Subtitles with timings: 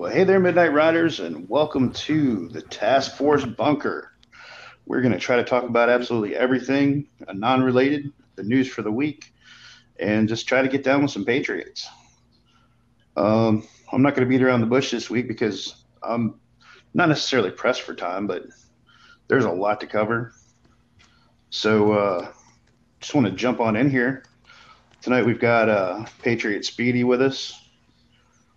[0.00, 4.14] Well, hey there, Midnight Riders, and welcome to the Task Force Bunker.
[4.86, 8.80] We're going to try to talk about absolutely everything uh, non related, the news for
[8.80, 9.34] the week,
[9.98, 11.86] and just try to get down with some Patriots.
[13.14, 16.40] Um, I'm not going to beat around the bush this week because I'm
[16.94, 18.44] not necessarily pressed for time, but
[19.28, 20.32] there's a lot to cover.
[21.50, 22.32] So, uh,
[23.00, 24.24] just want to jump on in here.
[25.02, 27.60] Tonight we've got uh, Patriot Speedy with us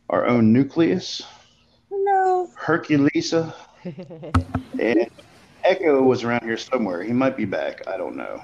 [0.10, 1.24] our own nucleus.
[2.44, 2.78] Hello.
[2.78, 3.54] Herculesa.
[4.80, 5.10] and
[5.64, 7.04] Echo was around here somewhere.
[7.04, 7.88] He might be back.
[7.88, 8.42] I don't know.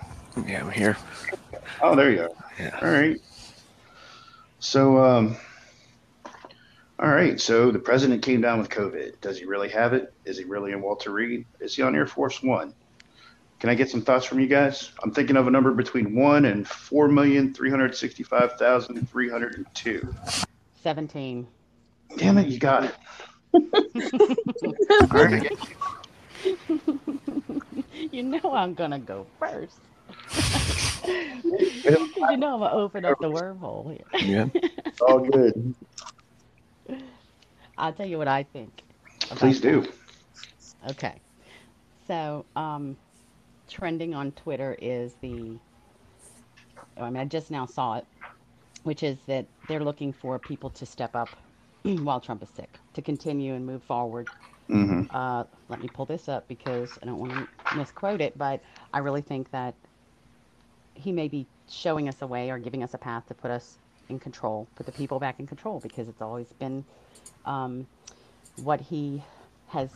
[0.47, 0.97] Yeah, I'm here.
[1.81, 2.31] Oh, there you are.
[2.59, 2.79] Yeah.
[2.81, 3.19] All right.
[4.59, 5.37] So, um,
[6.99, 7.39] all right.
[7.39, 9.19] So the president came down with COVID.
[9.21, 10.13] Does he really have it?
[10.25, 11.45] Is he really in Walter Reed?
[11.59, 12.73] Is he on Air Force One?
[13.59, 14.91] Can I get some thoughts from you guys?
[15.03, 19.29] I'm thinking of a number between one and four million three hundred sixty-five thousand three
[19.29, 20.13] hundred and two.
[20.81, 21.45] 17.
[22.15, 22.95] Damn it, you got it.
[23.53, 25.51] All right.
[28.11, 29.79] you know I'm going to go first.
[31.05, 34.05] you know I'm going to open up the wormhole here.
[34.53, 34.61] Yeah.
[35.01, 35.75] All good.
[37.77, 38.81] I'll tell you what I think.
[39.21, 39.81] Please do.
[39.81, 40.91] that.
[40.91, 41.21] Okay.
[42.07, 42.97] So, um,
[43.67, 45.59] trending on Twitter is the,
[46.97, 48.05] I mean, I just now saw it,
[48.83, 51.29] which is that they're looking for people to step up
[51.83, 54.29] while Trump is sick, to continue and move forward.
[54.69, 58.61] hmm Uh, let me pull this up because I don't want to misquote it, but
[58.93, 59.75] I really think that
[60.95, 63.79] he may be showing us a way or giving us a path to put us
[64.09, 66.85] in control, put the people back in control, because it's always been
[67.45, 67.87] um,
[68.55, 69.23] what he
[69.67, 69.91] has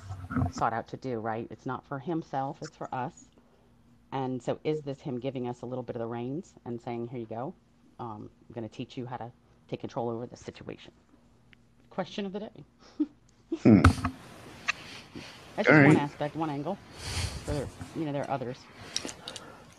[0.52, 1.48] sought out to do, right?
[1.52, 3.30] It's not for himself, it's for us.
[4.12, 7.10] And so, is this him giving us a little bit of the reins and saying,
[7.10, 7.56] here you go,
[8.00, 9.32] um, I'm going to teach you how to
[9.70, 10.94] take control over the situation?
[11.94, 12.50] Question of the day.
[13.62, 13.82] Hmm.
[15.56, 16.76] That's All just one aspect, one angle.
[17.46, 18.58] There, you know, there are others.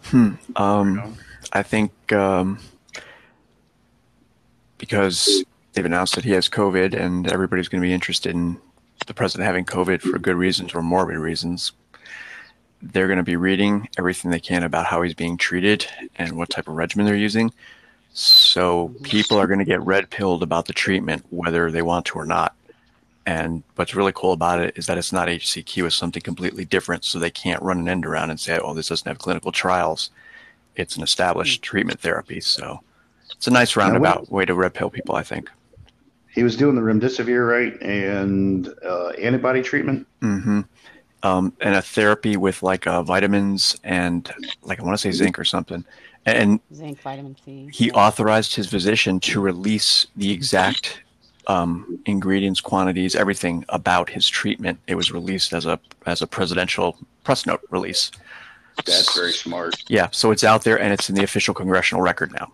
[0.05, 0.35] Hmm.
[0.55, 1.17] Um,
[1.53, 2.61] I think um,
[4.79, 8.59] because they've announced that he has COVID and everybody's going to be interested in
[9.09, 11.73] the president having COVID for good reasons or morbid reasons,
[12.81, 16.51] they're going to be reading everything they can about how he's being treated and what
[16.51, 17.53] type of regimen they're using.
[18.15, 22.19] So people are going to get red pilled about the treatment, whether they want to
[22.19, 22.55] or not.
[23.27, 27.05] And what's really cool about it is that it's not HCQ, it's something completely different.
[27.05, 30.11] So they can't run an end around and say, oh, this doesn't have clinical trials.
[30.77, 32.41] It's an established treatment therapy.
[32.41, 32.81] So
[33.33, 35.51] it's a nice what- roundabout way to red pill people, I think.
[36.31, 40.07] He was doing the remdesivir, right, and uh, antibody treatment.
[40.21, 40.63] Mm-hmm.
[41.23, 44.29] Um, and a therapy with like uh, vitamins and
[44.63, 45.85] like I want to say zinc or something.
[46.27, 47.69] And Zinc, vitamin C.
[47.73, 47.93] he yeah.
[47.93, 51.03] authorized his physician to release the exact
[51.47, 54.81] um, ingredients, quantities, everything about his treatment.
[54.87, 58.11] It was released as a as a presidential press note release.
[58.85, 59.75] That's very smart.
[59.89, 62.53] Yeah, so it's out there and it's in the official congressional record now.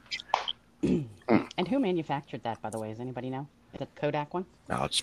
[0.82, 2.90] And who manufactured that, by the way?
[2.90, 3.46] Does anybody know?
[3.74, 4.44] Is it Kodak one?
[4.68, 5.02] No, it's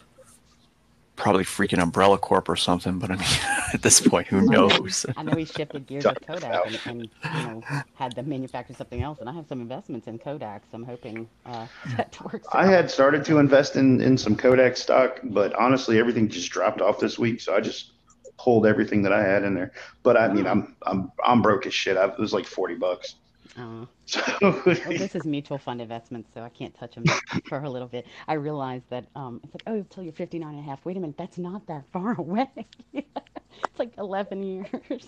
[1.18, 3.28] probably freaking Umbrella Corp or something, but I mean,
[3.74, 5.06] at this point, who knows?
[5.18, 7.64] I know he shifted gears with Kodak and, and you know
[7.96, 9.20] had them manufacture something else.
[9.20, 11.68] And I have some investments in Kodak, so I'm hoping uh,
[11.98, 12.48] that works.
[12.54, 12.70] I out.
[12.70, 17.00] had started to invest in, in some Kodak stock, but honestly, everything just dropped off
[17.00, 17.42] this week.
[17.42, 17.92] So I just
[18.38, 19.74] pulled everything that I had in there.
[20.04, 21.98] But I mean, I'm I'm I'm broke as shit.
[21.98, 23.16] I, it was like forty bucks.
[23.58, 27.04] Uh, So well, this is mutual fund investments, so I can't touch them
[27.50, 28.06] for a little bit.
[28.28, 30.86] I realized that um, it's like, oh, until you're 59 and a half.
[30.86, 32.50] Wait a minute, that's not that far away.
[32.94, 35.08] it's like 11 years.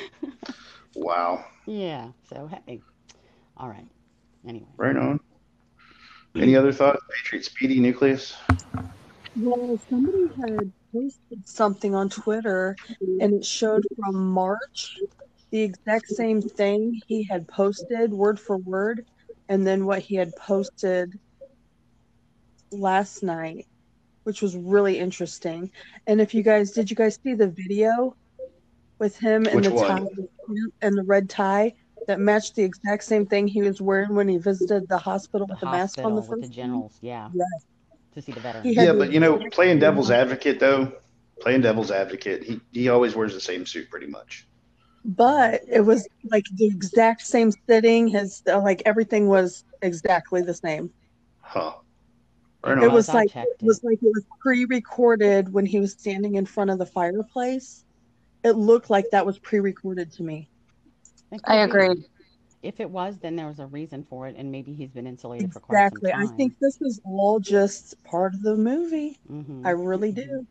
[0.94, 2.08] wow, yeah.
[2.28, 2.80] So hey,
[3.56, 3.86] all right.
[4.46, 5.18] Anyway, right on.
[6.36, 7.00] Any other thoughts?
[7.10, 8.36] Patriot Speedy Nucleus.
[9.34, 14.98] Well, somebody had posted something on Twitter and it showed from March
[15.50, 19.04] the exact same thing he had posted word for word
[19.48, 21.18] and then what he had posted
[22.70, 23.66] last night,
[24.24, 25.70] which was really interesting.
[26.06, 28.14] And if you guys did you guys see the video
[28.98, 29.88] with him and the one?
[29.88, 30.06] tie
[30.82, 31.74] and the red tie
[32.06, 35.54] that matched the exact same thing he was wearing when he visited the hospital the
[35.54, 37.66] with the mask on hospital the with the generals, yeah, Yes.
[38.14, 38.74] to see the veterans.
[38.74, 40.92] Yeah, but you know, playing devil's advocate though,
[41.40, 44.47] playing devil's advocate, he he always wears the same suit pretty much.
[45.08, 50.54] But it was like the exact same sitting his uh, like everything was exactly the
[50.54, 50.90] same
[51.42, 51.74] Huh.
[52.64, 56.36] Right it was I like it was like it was pre-recorded when he was standing
[56.36, 57.84] in front of the fireplace
[58.44, 60.48] it looked like that was pre-recorded to me
[61.46, 62.04] I agree.
[62.62, 65.52] if it was, then there was a reason for it, and maybe he's been insulated
[65.52, 66.12] for quite some Exactly.
[66.12, 69.18] I think this is all just part of the movie.
[69.28, 70.46] hmm I really do.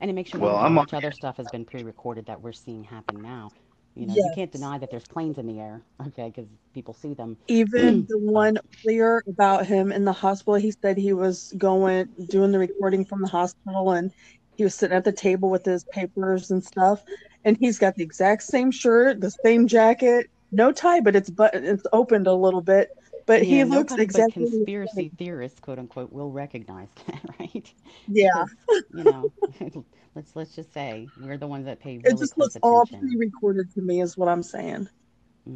[0.00, 2.40] And it makes you Well, wonder how much on- other stuff has been pre-recorded that
[2.40, 3.50] we're seeing happen now.
[3.98, 7.14] You know, you can't deny that there's planes in the air, okay, because people see
[7.14, 7.36] them.
[7.48, 12.52] Even the one earlier about him in the hospital, he said he was going doing
[12.52, 14.12] the recording from the hospital and
[14.56, 17.02] he was sitting at the table with his papers and stuff.
[17.44, 21.54] And he's got the exact same shirt, the same jacket, no tie, but it's but
[21.54, 22.90] it's opened a little bit.
[23.28, 25.18] But he Yeah, looks nobody exactly but the conspiracy same.
[25.18, 27.72] theorists, quote unquote, will recognize that, right?
[28.06, 28.44] Yeah.
[28.90, 29.32] You know,
[30.14, 33.70] let's let's just say we're the ones that pay It just close looks all pre-recorded
[33.74, 34.88] to me, is what I'm saying.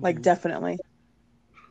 [0.03, 0.23] Like Mhm.
[0.23, 0.81] definitely.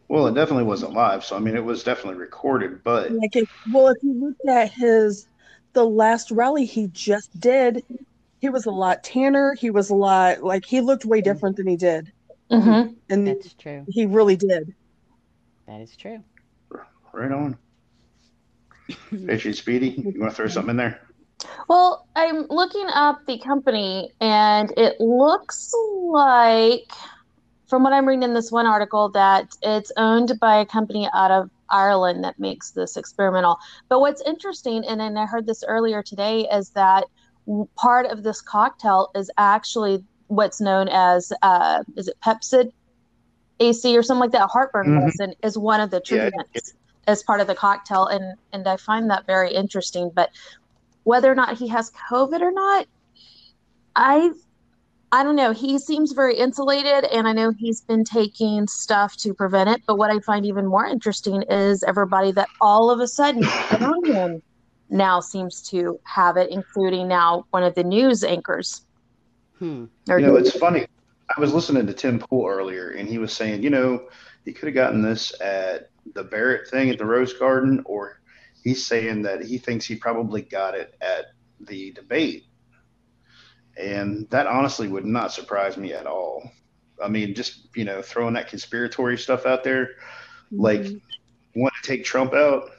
[0.08, 3.50] Well, it definitely wasn't live, so I mean, it was definitely recorded, but Like if
[3.66, 5.28] well, if you look at his
[5.74, 7.84] the last rally he just did,
[8.40, 9.54] he was a lot tanner.
[9.60, 12.12] He was a lot like he looked way different than he did,
[12.52, 12.94] Mm-hmm.
[13.10, 13.88] and That's true.
[13.88, 14.74] he really did.
[15.72, 16.22] That is true.
[17.14, 17.58] right on.
[19.30, 21.00] Itchy Speedy, you want to throw something in there?
[21.70, 25.72] Well, I'm looking up the company, and it looks
[26.10, 26.92] like,
[27.68, 31.32] from what I'm reading in this one article, that it's owned by a company out
[31.32, 33.58] of Ireland that makes this experimental.
[33.88, 37.06] But what's interesting, and then I heard this earlier today, is that
[37.78, 42.74] part of this cocktail is actually what's known as, uh, is it Pepcid
[43.62, 44.50] AC or something like that?
[44.50, 45.02] Heartburn Mhm.
[45.02, 46.74] medicine is one of the Yeah, treatments
[47.08, 50.12] as part of the cocktail, and and I find that very interesting.
[50.14, 50.30] But
[51.04, 52.88] whether or not he has COVID or not,
[53.96, 54.32] I
[55.14, 55.52] I don't know.
[55.54, 59.82] He seems very insulated, and I know he's been taking stuff to prevent it.
[59.88, 64.08] But what I find even more interesting is everybody that all of a sudden around
[64.08, 64.42] him
[64.90, 68.82] now seems to have it, including now one of the news anchors.
[69.60, 69.86] Hmm.
[70.08, 70.86] You know, it's funny.
[71.36, 74.10] I was listening to Tim Pool earlier, and he was saying, you know,
[74.44, 78.20] he could have gotten this at the Barrett thing at the Rose Garden, or
[78.64, 81.28] he's saying that he thinks he probably got it at
[81.60, 82.46] the debate.
[83.78, 86.52] And that honestly would not surprise me at all.
[87.02, 89.92] I mean, just, you know, throwing that conspiratory stuff out there,
[90.52, 91.02] like, Mhm.
[91.56, 92.72] want to take Trump out.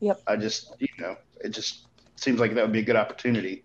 [0.00, 0.20] Yep.
[0.26, 1.86] I just, you know, it just
[2.16, 3.64] seems like that would be a good opportunity.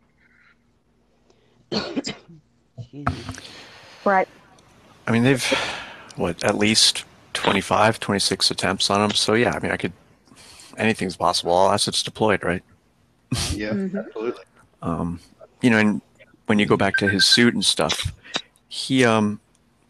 [4.02, 4.12] Excuse me.
[4.12, 4.28] right.
[5.08, 5.44] I mean, they've,
[6.16, 9.12] what, at least 25, 26 attempts on him.
[9.16, 9.94] So, yeah, I mean, I could,
[10.78, 11.52] anything's possible.
[11.52, 12.64] All assets deployed, right?
[13.54, 14.06] Yeah, Mhm.
[14.06, 14.44] absolutely.
[14.82, 15.20] Um,
[15.62, 16.02] you know, and
[16.48, 18.12] when you go back to his suit and stuff,
[18.68, 19.40] he, um,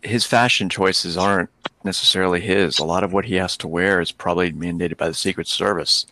[0.03, 1.49] his fashion choices aren't
[1.83, 2.79] necessarily his.
[2.79, 6.05] A lot of what he has to wear is probably mandated by the Secret Service,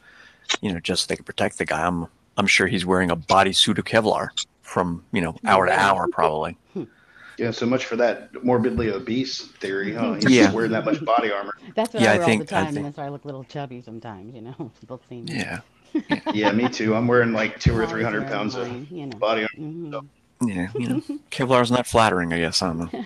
[0.62, 1.86] you know, just so they can protect the guy.
[1.86, 2.07] I'm,
[2.38, 4.30] I'm sure he's wearing a bodysuit of Kevlar
[4.62, 6.57] from, you know, hour to hour, probably.
[7.39, 10.13] Yeah, so much for that morbidly obese theory, huh?
[10.21, 10.51] He's Yeah.
[10.51, 11.53] wearing that much body armor.
[11.75, 13.09] That's what Yeah, I I think- all the I time, think- and that's why I
[13.09, 14.36] look a little chubby sometimes.
[14.36, 15.33] You know, people see me.
[15.33, 15.59] Yeah.
[16.33, 16.94] Yeah, me too.
[16.95, 19.18] I'm wearing like two or three hundred pounds of you know.
[19.18, 19.65] body armor.
[19.68, 20.07] Mhm.
[20.44, 20.68] Yeah.
[20.75, 21.01] You know,
[21.31, 22.62] Kevlar's not flattering, I guess.
[22.62, 23.06] I don't know.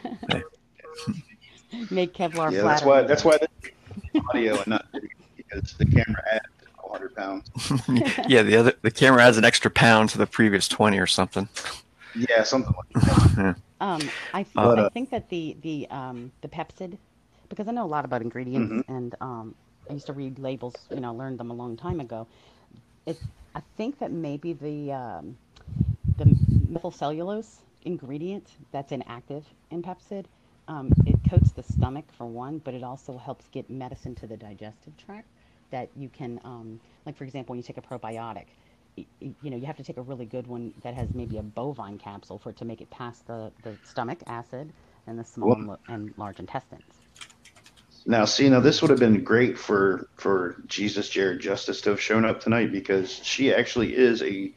[1.90, 2.64] Make Kevlar Yeah, flatter.
[2.64, 3.02] that's why.
[3.04, 6.46] That's why the audio and not video because the camera adds
[6.78, 7.50] hundred pounds.
[8.28, 11.48] yeah, the other the camera adds an extra pound to the previous twenty or something.
[12.16, 16.98] Yeah, something like Um, I, But, I uh, think that the the um the Pepcid,
[17.50, 18.82] because I know a lot about ingredients, Mm-hmm.
[18.88, 19.56] and um,
[19.90, 20.88] I used to read labels.
[20.92, 22.28] You know, learned them a long time ago.
[23.06, 23.22] It,
[23.56, 25.38] I think that maybe the um,
[26.18, 26.26] the
[26.72, 30.26] methylcellulose ingredient that's inactive in Pepcid,
[30.68, 34.38] um, it coats the stomach for one, but it also helps get medicine to the
[34.38, 35.28] digestive tract
[35.72, 38.48] that you can, um, like for example, when you take a probiotic,
[38.96, 41.98] you know, you have to take a really good one that has maybe a bovine
[41.98, 44.72] capsule for it to make it past the, the stomach acid
[45.08, 46.84] and the small Well- and, large intestines.
[48.06, 52.02] Now, see, now this would have been great for for Jesus Jared Justice to have
[52.02, 54.52] shown up tonight because she actually is a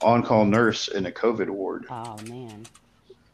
[0.00, 1.86] on-call nurse in a COVID ward.
[1.90, 2.66] Oh man.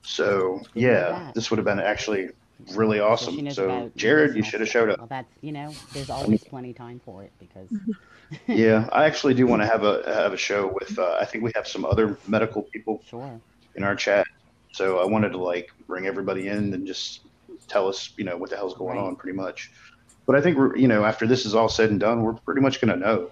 [0.02, 2.28] So yeah, this would have been actually
[2.73, 3.50] really awesome.
[3.50, 4.99] So about Jared, you medicinal should have showed up.
[4.99, 7.68] Well, that's you know, there's always plenty of time for it because
[8.46, 10.99] Yeah, I actually do want to have a have a show with.
[10.99, 13.40] Uh, I think we have some other medical people sure.
[13.75, 14.26] in our chat.
[14.73, 17.20] So I wanted to like bring everybody in and just
[17.68, 19.04] tell us, you know, what the hell's going Right.
[19.06, 19.70] on, pretty much.
[20.26, 22.61] But I think we're, you know, after this is all said and done, we're pretty
[22.61, 23.30] much going to know.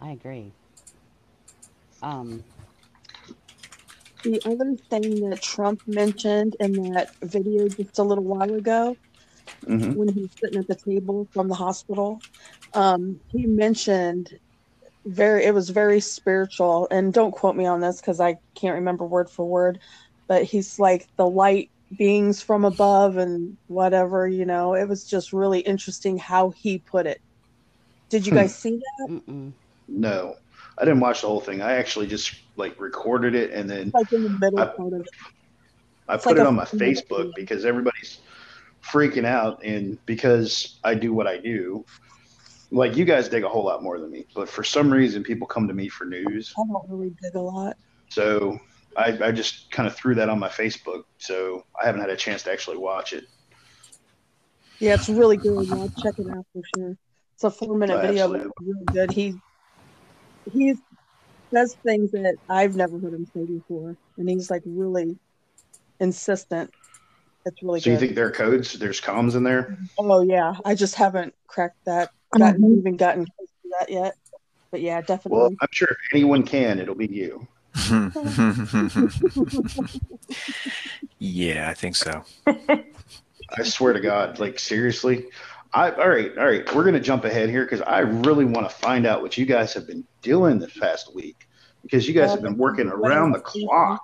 [0.00, 0.50] I agree.
[2.02, 2.42] Um,
[4.26, 8.98] The other thing that Trump mentioned in that video just a little while ago,
[9.66, 12.22] hmm when he was sitting at the table from the hospital,
[12.74, 14.30] um, he mentioned
[15.06, 16.88] very it was very spiritual.
[16.90, 19.80] And don't quote me on this because I can't remember word for word,
[20.28, 24.74] but he's like the light beings from above and whatever, you know.
[24.74, 27.20] It was just really interesting how he put it.
[28.10, 28.36] Did you Hmm.
[28.36, 29.10] guys see that?
[29.10, 29.52] Mm-mm.
[29.88, 30.36] No,
[30.78, 31.62] I didn't watch the whole thing.
[31.62, 35.06] I actually just like recorded it and then Like in the middle I- part of.
[36.08, 37.32] I put like it on my Facebook movie.
[37.36, 38.20] because everybody's
[38.82, 41.84] freaking out, and because I do what I do,
[42.70, 45.48] like you guys dig a whole lot more than me, but for some reason people
[45.48, 47.76] come to me for news, I don't really dig a lot.
[48.08, 48.56] so
[48.96, 51.04] I, I just kind of threw that on my Facebook.
[51.18, 53.24] So I haven't had a chance to actually watch it.
[54.78, 55.70] Yeah, it's really good.
[55.72, 56.96] I'll check it out for sure.
[57.34, 59.10] It's a four minute Oh, video, but it's really good.
[59.10, 59.34] He
[60.52, 60.74] he
[61.52, 65.16] says things that I've never heard him say before, and he's like really
[66.00, 66.72] insistent.
[67.44, 68.72] It's really So you think there are codes?
[68.74, 69.78] There's comms in there?
[69.98, 72.38] oh yeah, I just haven't cracked that, uh-huh.
[72.38, 74.16] gotten even gotten close to that yet.
[74.70, 75.38] But yeah, definitely.
[75.38, 75.58] Well, definitely.
[75.62, 77.46] I'm sure if anyone can, it'll be you.
[81.18, 82.24] yeah, I think so.
[82.46, 85.26] I swear to God, like seriously.
[85.76, 86.74] I, all right, all right.
[86.74, 89.74] We're gonna jump ahead here because I really want to find out what you guys
[89.74, 91.46] have been doing this past week
[91.82, 94.02] because you guys have been working around the clock.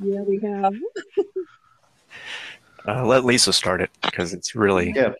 [0.00, 0.74] yeah, we have.
[2.88, 5.12] Uh, let Lisa start it because it's really Yeah,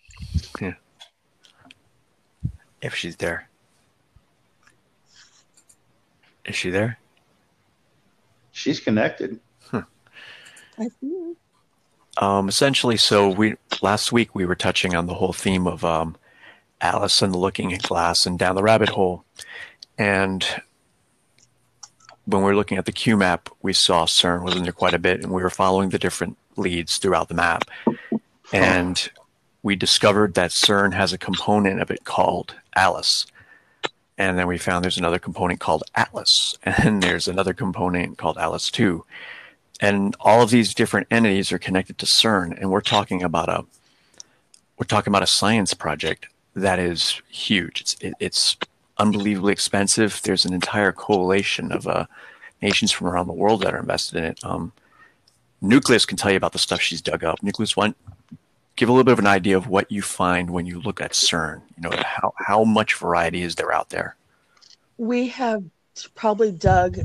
[2.81, 3.47] if she's there.
[6.43, 6.97] Is she there?
[8.51, 9.39] she's connected.
[9.71, 9.83] I
[10.99, 11.35] see.
[12.17, 16.17] Um, essentially, so we last week we were touching on the whole theme of um,
[16.81, 19.23] Alice and the Looking at Glass and down the rabbit hole,
[19.97, 20.45] and
[22.25, 24.93] when we were looking at the Q map, we saw CERN was in there quite
[24.93, 27.69] a bit, and we were following the different leads throughout the map,
[28.51, 29.09] and
[29.63, 33.25] we discovered that CERN has a component of it called Alice.
[34.17, 38.69] And then we found there's another component called Atlas, and there's another component called Alice
[38.69, 39.05] 2
[39.81, 43.65] and all of these different entities are connected to CERN, and we're talking about a
[44.77, 47.81] we're talking about a science project that is huge.
[47.81, 48.55] It's it, it's
[48.97, 50.21] unbelievably expensive.
[50.23, 52.05] There's an entire coalition of uh,
[52.61, 54.45] nations from around the world that are invested in it.
[54.45, 54.71] Um,
[55.61, 57.41] Nucleus can tell you about the stuff she's dug up.
[57.41, 57.95] Nucleus, one,
[58.75, 61.11] give a little bit of an idea of what you find when you look at
[61.11, 61.61] CERN.
[61.75, 64.15] You know how how much variety is there out there?
[64.97, 65.63] We have
[66.13, 66.99] probably dug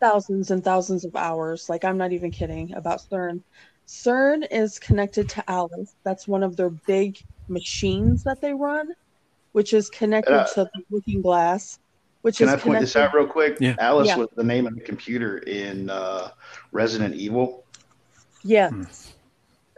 [0.00, 1.68] thousands and thousands of hours.
[1.68, 3.42] Like I'm not even kidding about CERN.
[3.86, 5.94] CERN is connected to Alice.
[6.04, 7.18] That's one of their big
[7.48, 8.92] machines that they run,
[9.52, 11.78] which is connected Uh, to the Looking Glass,
[12.22, 13.56] which Can is I point this out real quick?
[13.60, 13.74] Yeah.
[13.80, 14.16] Alice Yeah.
[14.16, 16.30] was the name of the computer in uh,
[16.72, 17.64] Resident Evil
[18.44, 18.70] Yeah,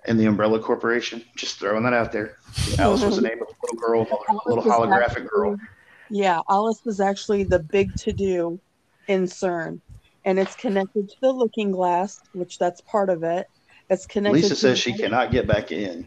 [0.05, 1.25] and the Umbrella Corporation.
[1.37, 2.37] Just throwing that out there.
[2.79, 5.57] Alice was the name of a little girl, a little holographic actually- girl.
[6.11, 8.61] Yeah, Alice was actually the big to do
[9.09, 9.81] in CERN,
[10.25, 13.49] and it's connected to the Looking Glass, which that's part of it.
[13.91, 16.07] It's connected Lisa to says she White- cannot get back in.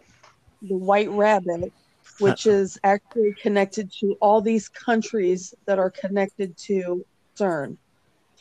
[0.62, 1.72] the White Rabbit,
[2.20, 2.54] which uh-uh.
[2.54, 7.06] is actually connected to all these countries that are connected to
[7.38, 7.78] CERN.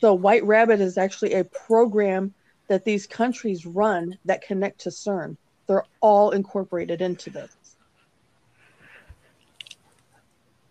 [0.01, 2.33] So White Rabbit is actually a program
[2.69, 5.37] that these countries run that connect to CERN.
[5.67, 7.55] They're all incorporated into this.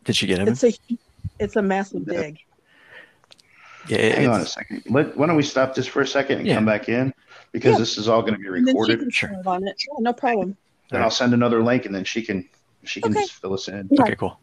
[0.03, 0.48] Did she get him?
[0.48, 0.74] It's a
[1.39, 2.39] it's a massive dig.
[3.88, 4.84] Yeah, it- Hang on a second.
[4.90, 6.56] Let, why don't we stop this for a second and Yeah.
[6.56, 7.13] come back in?
[7.52, 7.80] Because Yeah.
[7.80, 9.00] this is all going to be And then she recorded.
[9.00, 9.32] can Sure.
[9.46, 9.75] on it.
[9.88, 10.56] Yeah, no problem.
[10.90, 12.48] Then I'll send another link and then she can
[12.86, 13.22] she can Okay.
[13.22, 13.88] just fill us in.
[13.98, 14.38] Okay, cool.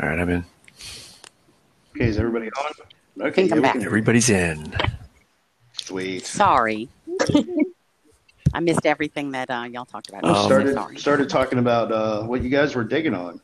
[0.00, 0.44] All right, I'm in.
[1.94, 3.26] Okay, is everybody on?
[3.26, 3.72] Okay, Think yeah, back.
[3.74, 4.74] can- Everybody's in.
[5.78, 6.24] Sweet.
[6.24, 6.88] Sorry.
[8.54, 10.22] I missed everything that uh, y'all talked about.
[10.22, 13.40] We Um, I'm so started started talking about uh, what you guys were digging on.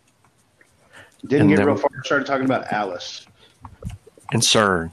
[1.26, 1.90] Didn't And get real far.
[2.04, 3.26] Started talking about Alice.
[4.32, 4.90] And CERN.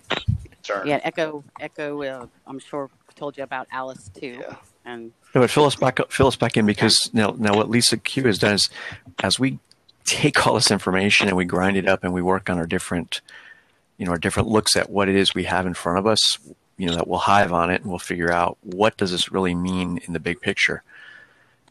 [0.64, 0.90] Sorry.
[0.90, 1.44] Yeah, Echo.
[1.60, 2.02] Echo.
[2.02, 4.56] Uh, I'm sure told you about Alice too, Yeah.
[4.84, 7.70] and No, but fill us back up, fill us back in because now, now what
[7.70, 8.70] Lisa Q has done is,
[9.24, 9.60] as we
[10.04, 13.22] take all this information and we grind it up and we work on our different,
[13.98, 16.20] you know, our different looks at what it is we have in front of us,
[16.78, 19.56] you know, that we'll hive on it and we'll figure out what does this really
[19.56, 20.84] mean in the big picture,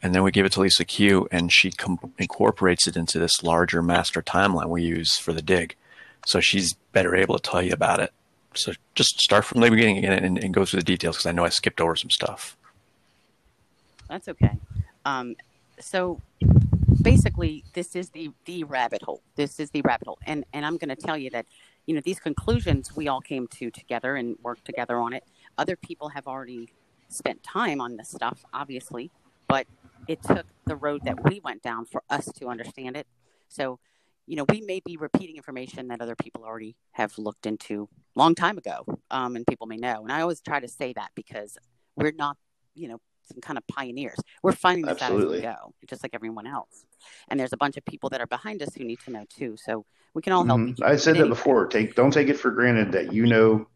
[0.03, 3.43] and then we give it to Lisa Q and she com- incorporates it into this
[3.43, 5.77] larger master timeline we use for the dig,
[6.25, 8.13] so she's better able to tell you about it.
[8.55, 11.33] So just start from the beginning again and, and go through the details because I
[11.33, 12.57] know I skipped over some stuff.
[14.09, 14.57] that's okay.
[15.05, 15.37] Um,
[15.81, 16.21] so
[17.03, 19.23] basically, this is the the rabbit hole.
[19.37, 21.47] This is the rabbit hole, and and I'm going to tell you that
[21.87, 25.25] you know these conclusions we all came to together and worked together on it.
[25.59, 26.71] Other people have already
[27.09, 29.11] spent time on this stuff, obviously,
[29.49, 29.67] but
[30.09, 33.07] it took the road that we went down for us to understand it.
[33.49, 33.79] So,
[34.27, 38.35] you know, we may be repeating information that other people already have looked into long
[38.35, 40.03] time ago, um, and people may know.
[40.03, 41.59] And I always try to say that because
[41.97, 42.37] we're not,
[42.75, 44.19] you know, some kind of pioneers.
[44.43, 45.47] We're finding this Absolutely.
[45.47, 46.85] out as we go, just like everyone else.
[47.29, 49.57] And there's a bunch of people that are behind us who need to know too.
[49.57, 50.71] So we can all help Mhm.
[50.71, 50.83] each.
[50.83, 51.67] I said that before.
[51.67, 53.67] Take don't take it for granted that you know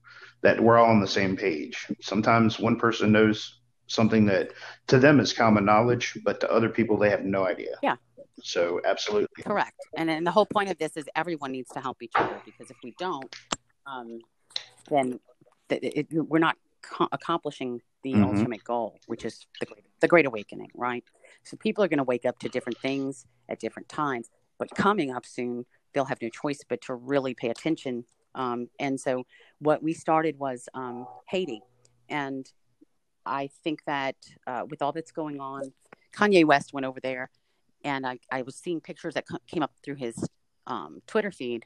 [0.42, 1.86] that we're all on the same page.
[2.00, 4.52] Sometimes one person knows something that
[4.88, 7.76] to them is common knowledge, but to other people they have no idea.
[7.82, 7.96] Yeah.
[8.42, 9.42] So absolutely.
[9.42, 9.76] Correct.
[9.96, 12.70] And and the whole point of this is everyone needs to help each other because
[12.70, 13.34] if we don't,
[13.86, 14.20] um,
[14.90, 15.20] then
[15.68, 18.22] th- it, we're not co- accomplishing the Mhm.
[18.24, 21.04] ultimate goal, which is the great, the great awakening, right?
[21.42, 25.10] So people are going to wake up to different things at different times, but coming
[25.10, 28.04] up soon, they'll have no choice but to really pay attention.
[28.34, 29.26] Um, and so
[29.58, 31.60] what we started was um, Haiti,
[32.08, 32.50] and
[33.26, 34.16] I think that
[34.46, 35.72] uh, with all that's going on,
[36.12, 37.30] Kanye West went over there,
[37.84, 40.28] and I, I was seeing pictures that came up through his
[40.66, 41.64] um, Twitter feed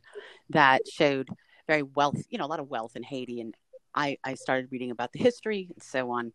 [0.51, 1.29] that showed
[1.67, 3.41] very wealth, you know, a lot of wealth in Haiti.
[3.41, 3.55] And
[3.95, 6.33] I, I started reading about the history and so on.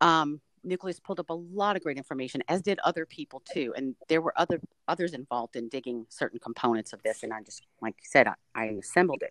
[0.00, 3.72] Um, Nucleus pulled up a lot of great information, as did other people too.
[3.76, 7.22] And there were other others involved in digging certain components of this.
[7.22, 9.30] And I just, like you said, I, I assembled it.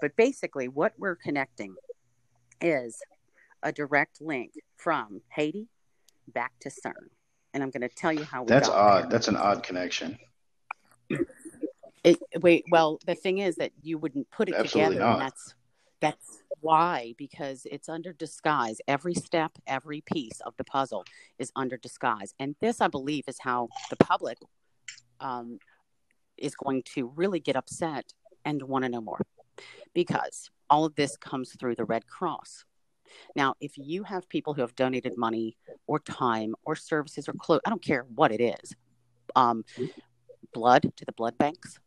[0.00, 1.74] But basically, what we're connecting
[2.60, 3.02] is
[3.62, 5.68] a direct link from Haiti
[6.28, 7.10] back to CERN.
[7.52, 9.02] And I'm going to tell you how we That's odd.
[9.04, 9.10] there.
[9.10, 10.18] That's an odd connection.
[12.02, 15.12] It, wait, well, the thing is that you wouldn't put it Absolutely together, not.
[15.14, 15.54] and that's
[16.00, 18.80] that's why because it's under disguise.
[18.88, 21.04] Every step, every piece of the puzzle
[21.38, 24.38] is under disguise, and this, I believe, is how the public
[25.20, 25.58] um,
[26.38, 28.14] is going to really get upset
[28.46, 29.20] and want to know more,
[29.92, 32.64] because all of this comes through the Red Cross.
[33.36, 37.62] Now, if you have people who have donated money or time or services or clothes,
[37.66, 38.74] I don't care what it is,
[39.36, 39.64] um,
[40.52, 41.78] blood to the blood banks,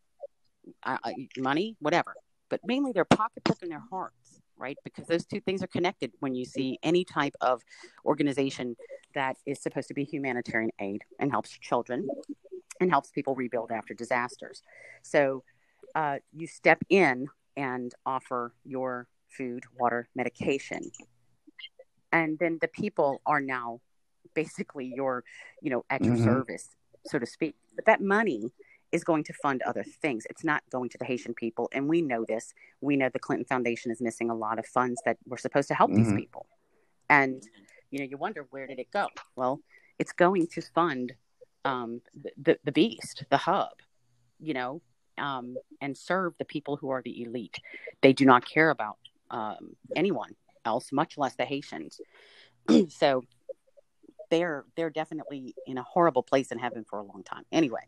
[1.36, 2.14] money, whatever,
[2.48, 4.76] but mainly their pocketbook and their hearts, right?
[4.84, 7.62] Because those two things are connected when you see any type of
[8.04, 8.76] organization
[9.14, 12.08] that is supposed to be humanitarian aid and helps children
[12.80, 14.62] and helps people rebuild after disasters.
[15.02, 15.44] So
[15.94, 20.90] uh, you step in and offer your food, water, medication.
[22.14, 23.80] And then the people are now
[24.34, 25.24] basically your,
[25.60, 26.24] you know, at your Mhm.
[26.24, 27.56] service, so to speak.
[27.74, 28.52] But that money
[28.92, 30.24] is going to fund other things.
[30.30, 31.68] It's not going to the Haitian people.
[31.72, 32.54] And we know this.
[32.80, 35.74] We know the Clinton Foundation is missing a lot of funds that were supposed to
[35.74, 36.16] help these Mhm.
[36.16, 36.46] people.
[37.10, 37.42] And,
[37.90, 39.08] you know, you wonder where did it go?
[39.34, 39.60] Well,
[39.98, 41.16] it's going to fund
[41.64, 43.82] um, the, the, the beast, the hub,
[44.38, 44.82] you know,
[45.18, 47.58] um, and serve the people who are the elite.
[48.02, 48.98] They do not care about
[49.30, 52.00] um, anyone else, much less the Haitians.
[52.88, 53.22] so
[54.30, 57.44] they're they're definitely in a horrible place in heaven for a long time.
[57.52, 57.86] Anyway,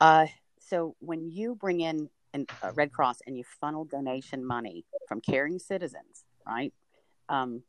[0.00, 0.26] uh,
[0.60, 5.58] so when you bring in an, Red Cross and you funnel donation money from caring
[5.58, 6.72] citizens, right?
[7.28, 7.62] Um,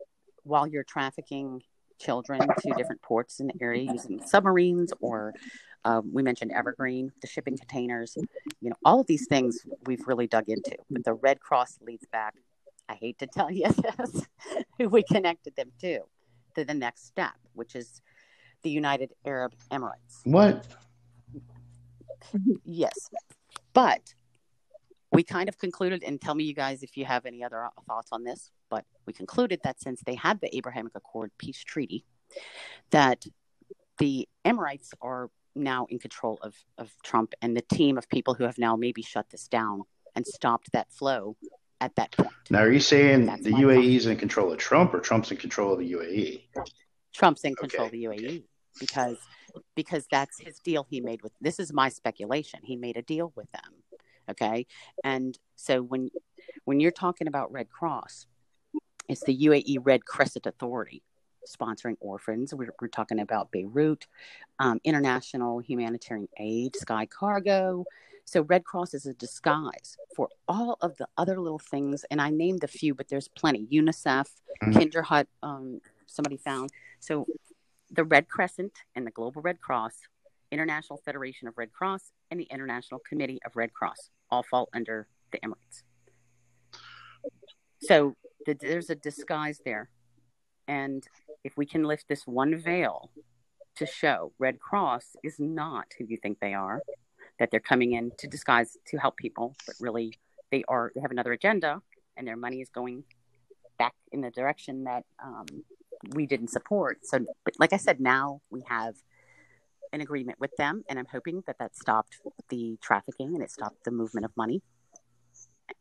[0.43, 1.61] while you're trafficking
[1.99, 5.33] children to different ports in the area using submarines or
[5.83, 8.17] um, we mentioned Evergreen, the shipping containers,
[8.61, 10.75] you know, all of these things we've really dug into.
[10.89, 12.35] But the Red Cross leads back,
[12.89, 14.27] I hate to tell you this,
[14.77, 15.99] who we connected them to,
[16.55, 18.01] to the next step, which is
[18.63, 20.21] the United Arab Emirates.
[20.23, 20.67] What?
[22.63, 23.09] Yes.
[23.73, 24.13] But
[25.11, 28.09] we kind of concluded, and tell me, you guys, if you have any other thoughts
[28.11, 32.05] on this, but we concluded that since they had the Abrahamic Accord peace treaty,
[32.91, 33.25] that
[33.99, 38.43] the Emirates are now in control of, of Trump and the team of people who
[38.43, 39.83] have now maybe shut this down
[40.15, 41.35] and stopped that flow
[41.81, 42.29] at that point.
[42.49, 45.37] Now, are you saying That's the UAE is in control of Trump or Trump's in
[45.37, 45.91] control of the?
[45.93, 46.43] UAE?
[47.13, 48.05] Trump's in control Okay.
[48.05, 48.43] of the UAE
[48.79, 49.17] because
[49.75, 52.59] because that's his deal he made with this is my speculation.
[52.63, 53.73] He made a deal with them.
[54.29, 54.65] Okay.
[55.03, 56.09] And so when
[56.65, 58.27] when you're talking about Red Cross,
[59.07, 61.01] it's the UAE Red Crescent Authority
[61.47, 62.53] sponsoring orphans.
[62.53, 64.05] We're, we're talking about Beirut,
[64.59, 67.85] um, international humanitarian aid, Sky Cargo.
[68.27, 72.29] So Red Cross is a disguise for all of the other little things, and I
[72.29, 73.65] named a few, but there's plenty.
[73.67, 74.27] UNICEF,
[74.61, 74.73] Mhm.
[74.73, 76.71] Kinder Hut, um, somebody found.
[76.99, 77.25] So
[77.89, 80.09] the Red Crescent and the Global Red Cross,
[80.51, 85.07] International Federation of Red Cross, and the International Committee of Red Cross all fall under
[85.31, 85.83] the Emirates.
[87.79, 89.89] So the, there's a disguise there.
[90.67, 91.07] And
[91.45, 93.09] if we can lift this one veil
[93.75, 96.81] to show Red Cross is not who you think they are,
[97.39, 100.13] that they're coming in to disguise to help people, but really
[100.51, 101.81] they are they have another agenda
[102.17, 103.03] and their money is going
[103.77, 105.45] back in the direction that um,
[106.15, 106.99] we didn't support.
[107.05, 108.95] So, but like I said, now we have
[109.93, 112.17] an agreement with them, and I'm hoping that that stopped
[112.49, 114.61] the trafficking and it stopped the movement of money.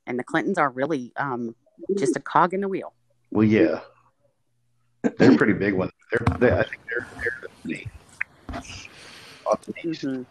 [0.06, 1.54] and the Clintons are really um,
[1.98, 2.94] just a cog in the wheel.
[3.30, 3.80] Well, yeah,
[5.18, 5.90] they're a pretty big one.
[6.10, 7.90] They're, they, I think they're, they're the lead.
[9.46, 10.02] Off the east.
[10.02, 10.22] hmm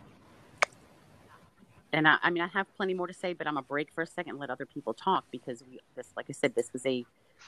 [1.96, 4.02] And I, I mean, I have plenty more to say, but I'm gonna break for
[4.02, 6.86] a second and let other people talk because we, this, like I said, this was
[6.86, 7.06] a,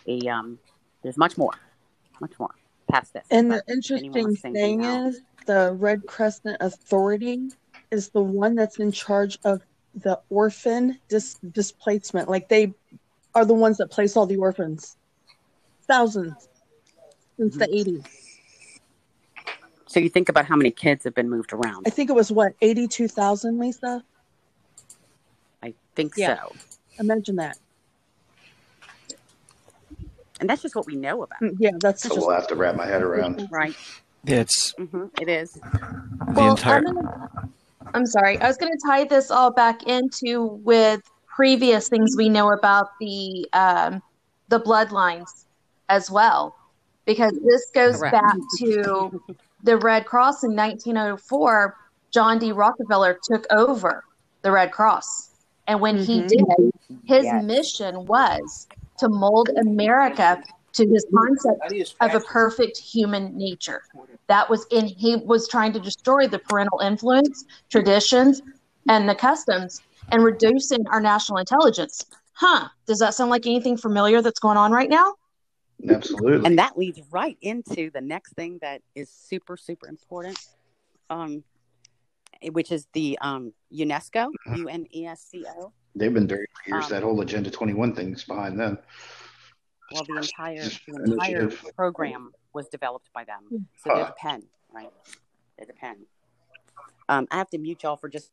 [0.08, 0.58] a, um,
[1.04, 1.52] there's much more,
[2.22, 2.56] much more
[2.90, 3.26] past this.
[3.30, 6.58] And the But if anyone interesting wants to say anything thing is, the Red Crescent
[6.62, 7.50] Authority
[7.92, 9.62] is the one that's in charge of
[9.96, 12.30] the orphan dis- displacement.
[12.30, 12.74] Like they
[13.36, 14.96] are the ones that place all the orphans,
[15.88, 16.48] thousands
[17.38, 17.98] since the Mm-hmm.
[17.98, 18.06] 80s.
[19.88, 21.88] So you think about how many kids have been moved around.
[21.88, 24.04] I think it was what 82,000, Lisa.
[25.98, 26.38] I think Yeah.
[26.38, 26.56] so.
[27.00, 27.58] Imagine that.
[30.40, 32.56] And that's just what we know about, Mm, Yeah, that's So just we'll have to
[32.56, 33.48] wrap my head around.
[33.52, 33.76] right?
[34.28, 35.52] It's hmm It is.
[35.54, 36.78] the Well, entire.
[36.78, 37.30] I'm, gonna,
[37.96, 38.40] I'm sorry.
[38.40, 41.02] I was going to tie this all back into with
[41.36, 44.04] previous things we know about the um,
[44.50, 45.46] the bloodlines
[45.90, 46.56] as well,
[47.08, 48.12] because this goes Correct.
[48.14, 49.20] back to
[49.64, 51.76] the Red Cross in 1904.
[52.14, 52.52] John D.
[52.52, 54.04] Rockefeller took over
[54.44, 55.27] the Red Cross,
[55.68, 56.28] and when he Mhm.
[56.28, 56.72] did,
[57.06, 57.44] his Yes.
[57.44, 58.68] mission was
[59.00, 60.42] to mold America
[60.74, 63.82] to his concept of a perfect human nature.
[64.28, 68.42] That was in he was trying to destroy the parental influence, traditions,
[68.90, 72.06] and the customs and reducing our national intelligence.
[72.34, 72.70] Huh.
[72.86, 75.16] Does that sound like anything familiar that's going on right now?
[75.88, 76.46] Absolutely.
[76.46, 80.38] And that leads right into the next thing that is super, super important,
[81.10, 81.44] um,
[82.52, 84.58] which is the um, UNESCO, Mhm.
[84.58, 85.72] U N E S C O.
[85.96, 86.86] They've been dirty for years.
[86.86, 88.78] Um, that whole Agenda 21 thing's behind them.
[89.92, 93.68] Well, the entire the entire program was developed by them.
[93.78, 94.92] So there's a pen, right?
[95.58, 96.06] There's a pen.
[97.10, 98.32] Um, I have to mute y'all for just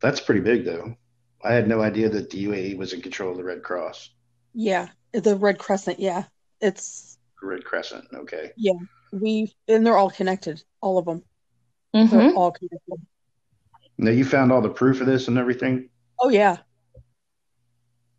[0.00, 0.94] That's pretty big, though.
[1.42, 4.10] I had no idea that the UAE was in control of the Red Cross,
[4.52, 5.98] yeah, the Red Crescent.
[5.98, 6.24] Yeah,
[6.60, 8.04] it's Red Crescent.
[8.12, 8.52] Okay.
[8.56, 8.74] Yeah,
[9.12, 11.22] we and they're all connected, all of them.
[11.94, 12.16] Mm-hmm.
[12.16, 13.06] They're all connected.
[13.98, 15.88] Now you found all the proof of this and everything.
[16.20, 16.58] Oh yeah,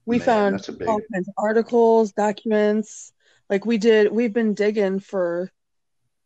[0.05, 0.87] we Man, found big.
[0.87, 3.13] all kinds of articles, documents.
[3.49, 5.49] Like we did, we've been digging for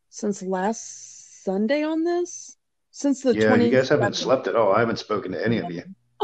[0.09, 2.57] since last Sunday on this.
[2.89, 4.73] Since the Yeah, 20 you guys haven't slept at all.
[4.73, 5.83] I haven't spoken to any of you.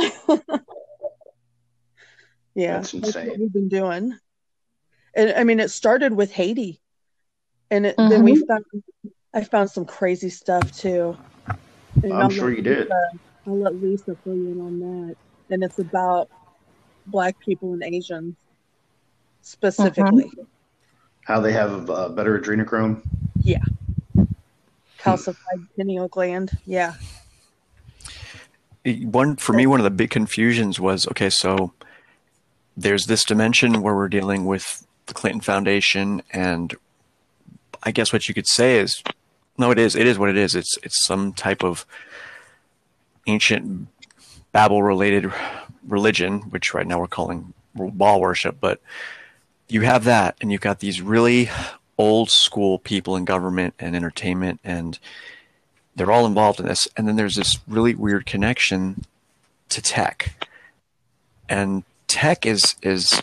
[2.55, 3.35] yeah, That's what insane.
[3.39, 4.17] we've been doing.
[5.15, 6.81] And I mean, it started with Haiti,
[7.71, 8.65] and it, then we found
[9.33, 11.17] I found some crazy stuff too.
[12.03, 12.91] And I'm I'll sure let you did.
[13.45, 15.15] I'll let Lisa fill you in on that.
[15.49, 16.29] And it's about
[17.07, 18.35] Black people and Asians
[19.41, 20.31] specifically.
[21.23, 23.01] How they have uh, better adrenochrome.
[23.41, 23.63] Yeah.
[24.99, 26.57] Calcified pineal gland.
[26.65, 26.93] Yeah.
[28.85, 31.73] one for me one of the big confusions was okay so
[32.77, 36.75] there's this dimension where we're dealing with the clinton foundation and
[37.83, 39.03] i guess what you could say is
[39.57, 41.85] no it is it is what it is it's it's some type of
[43.27, 43.87] ancient
[44.51, 45.31] babel related
[45.87, 48.81] religion which right now we're calling Baal worship but
[49.69, 51.49] you have that and you've got these really
[51.97, 54.99] old school people in government and entertainment and
[55.97, 56.87] they're all involved in this.
[56.95, 59.03] And then there's this really weird connection
[59.69, 60.47] to tech.
[61.49, 63.21] And tech is is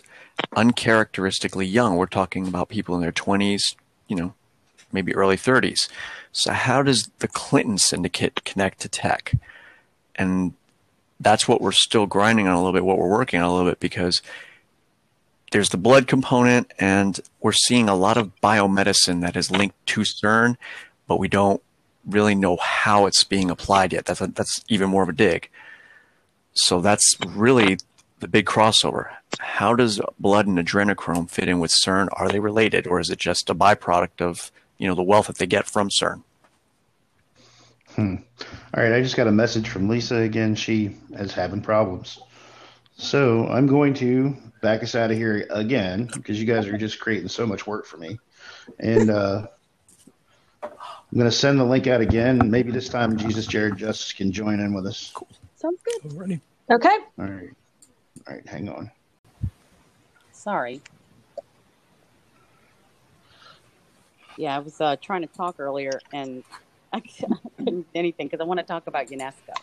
[0.55, 1.95] uncharacteristically young.
[1.95, 3.61] We're talking about people in their 20s,
[4.07, 4.33] you know,
[4.95, 5.87] maybe early 30s.
[6.31, 9.33] So how does the Clinton syndicate connect to tech?
[10.15, 10.53] And
[11.19, 13.69] that's what we're still grinding on a little bit, what we're working on a little
[13.69, 14.21] bit because
[15.51, 20.01] there's the blood component and we're seeing a lot of biomedicine that is linked to
[20.01, 20.57] CERN,
[21.07, 21.61] but we don't
[22.05, 24.05] really know how it's being applied yet.
[24.05, 25.49] That's a, that's even more of a dig.
[26.53, 27.77] So that's really
[28.19, 29.09] the big crossover.
[29.39, 32.07] How does blood and adrenochrome fit in with CERN?
[32.13, 35.37] Are they related, or is it just a byproduct of you know the wealth that
[35.37, 36.23] they get from CERN?
[37.95, 38.15] Hmm.
[38.73, 40.55] All right, I just got a message from Lisa again.
[40.55, 42.19] She is having problems.
[42.97, 46.99] So I'm going to back us out of here again because you guys are just
[46.99, 48.19] creating so much work for me.
[48.79, 49.47] And uh,
[50.63, 50.69] I'm
[51.13, 52.49] going to send the link out again.
[52.49, 55.13] Maybe this time Jesus Jared Justice can join in with us.
[55.55, 56.11] Sounds good.
[56.11, 56.41] Already.
[56.69, 56.97] Okay.
[57.19, 57.49] All right.
[58.27, 58.91] All right, hang on.
[60.31, 60.81] sorry.
[64.37, 66.43] Yeah, I was uh, trying to talk earlier and
[66.93, 67.01] I
[67.57, 69.55] couldn't anything because I want to talk about UNESCO.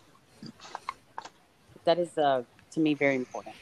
[1.84, 3.56] That is, uh, to me, very important.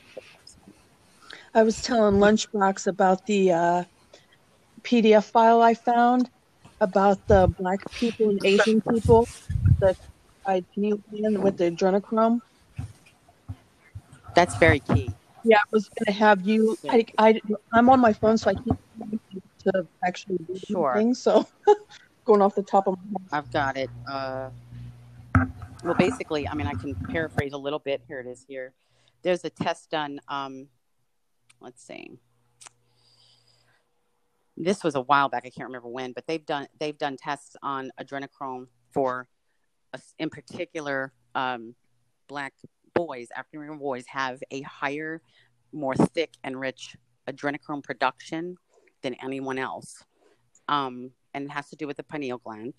[1.55, 3.85] I was telling Lunchbox about the uh,
[4.83, 6.31] PDF file I found
[6.81, 9.29] about the black people and Asian people,
[9.81, 9.97] the
[10.47, 12.41] pineal gland with the adrenochrome.
[14.35, 15.13] That's very key.
[15.45, 16.77] Yeah, I was going to have you.
[16.89, 17.41] I, I,
[17.73, 18.79] I'm on my phone, so I can't
[19.65, 20.95] to actually do Sure.
[20.95, 21.19] things.
[21.19, 21.47] So
[22.25, 23.29] going off the top of my head.
[23.33, 23.91] I've got it.
[24.07, 24.51] Uh,
[25.85, 28.03] well, basically, I mean, I can paraphrase a little bit.
[28.07, 28.45] Here it is.
[28.47, 28.75] Here,
[29.23, 30.21] there's a test done.
[30.29, 30.69] Um,
[31.61, 32.11] let's see.
[34.57, 35.45] This was a while back.
[35.47, 39.27] I can't remember when, but they've done they've done tests on adrenochrome for,
[39.95, 41.75] a in particular, um,
[42.29, 42.53] black
[42.95, 45.23] boys, African American boys have a higher,
[45.73, 46.95] more thick and rich
[47.29, 48.57] adrenochrome production
[49.03, 50.05] than anyone else,
[50.69, 52.75] um, and it has to do with the pineal gland.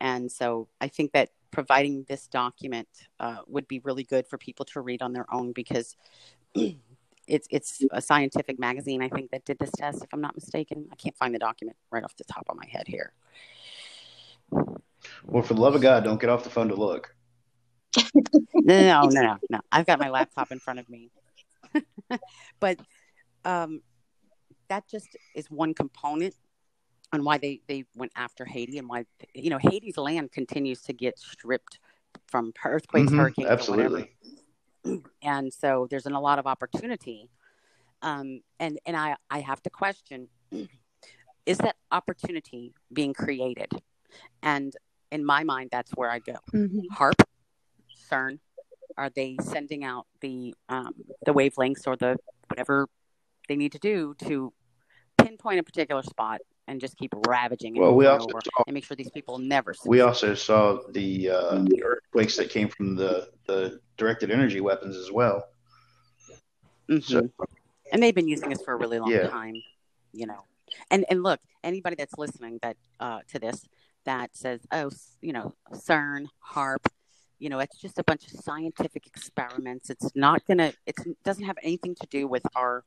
[0.00, 2.88] And so I think that providing this document
[3.20, 5.96] uh, would be really good for people to read on their own because
[6.54, 10.88] it's it's a scientific magazine I think that did this test if I'm not mistaken.
[10.92, 13.12] I can't find the document right off the top of my head here.
[15.24, 17.14] Well, for the love of God, don't get off the phone to look.
[18.54, 19.60] No, no, no, no, no.
[19.70, 21.10] I've got my laptop in front of me.
[22.60, 22.78] but
[23.44, 23.82] um,
[24.68, 26.34] that just is one component
[27.12, 30.92] on why they, they went after Haiti and why you know Haiti's land continues to
[30.92, 31.78] get stripped
[32.26, 34.16] from earthquakes, Mhm, hurricanes, absolutely.
[35.22, 37.30] and so there's an, a lot of opportunity.
[38.02, 40.28] Um, and and I, I have to question
[41.46, 43.70] is that opportunity being created?
[44.42, 44.74] And
[45.10, 46.34] in my mind that's where i go.
[46.52, 47.22] HAARP
[48.10, 48.38] cern
[48.96, 52.16] are they sending out the um, the wavelengths or the
[52.48, 52.88] whatever
[53.48, 54.52] they need to do to
[55.18, 58.74] pinpoint a particular spot and just keep ravaging it Well, we also over saw and
[58.74, 62.94] make sure these people never we also saw the uh, the earthquakes that came from
[62.96, 65.44] the the directed energy weapons as well.
[66.88, 67.02] Mhm.
[67.02, 67.28] So
[67.92, 69.28] and they've been using this for a really long Yeah.
[69.28, 69.62] time
[70.12, 70.44] you know
[70.90, 73.66] and and look anybody that's listening that uh to this
[74.04, 76.86] that says oh you know cern HAARP
[77.38, 81.44] you know it's just a bunch of scientific experiments it's not gonna it's, it doesn't
[81.44, 82.84] have anything to do with our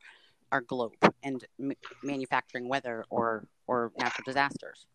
[0.52, 4.86] our globe and m- manufacturing weather or or natural disasters.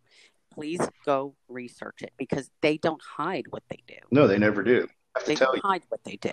[0.52, 3.94] Please go research it because they don't hide what they do.
[4.10, 4.86] No, they never do.
[5.14, 5.62] I have to they don't you.
[5.64, 6.32] hide what they do.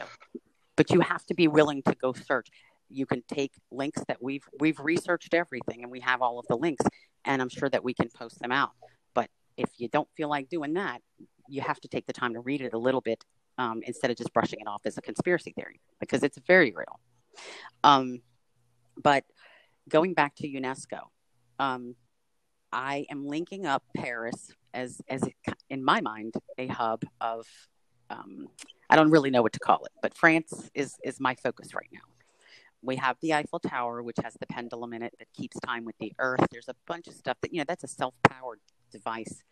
[0.76, 2.48] But you have to be willing to go search.
[2.90, 6.58] You can take links that we've we've researched everything and we have all of the
[6.58, 6.86] links
[7.26, 8.72] and i'm sure that we can post them out.
[9.14, 11.02] But if you don't feel like doing that
[11.50, 13.24] you have to take the time to read it a little bit
[13.58, 17.00] um, instead of just brushing it off as a conspiracy theory because it's very real.
[17.84, 18.22] Um,
[19.02, 19.24] but
[19.88, 21.08] going back to unesco
[21.60, 21.96] um,
[22.72, 25.24] i am linking up paris as as
[25.70, 27.48] in my mind a hub of
[28.10, 28.48] um,
[28.90, 31.90] I don't really know what to call it, but France is is my focus right
[31.94, 32.02] now.
[32.82, 35.98] We have the Eiffel Tower, which has the pendulum in it that keeps time with
[36.00, 36.40] the Earth.
[36.52, 38.60] There's a bunch of stuff that you know that's a self-powered
[38.92, 39.44] device,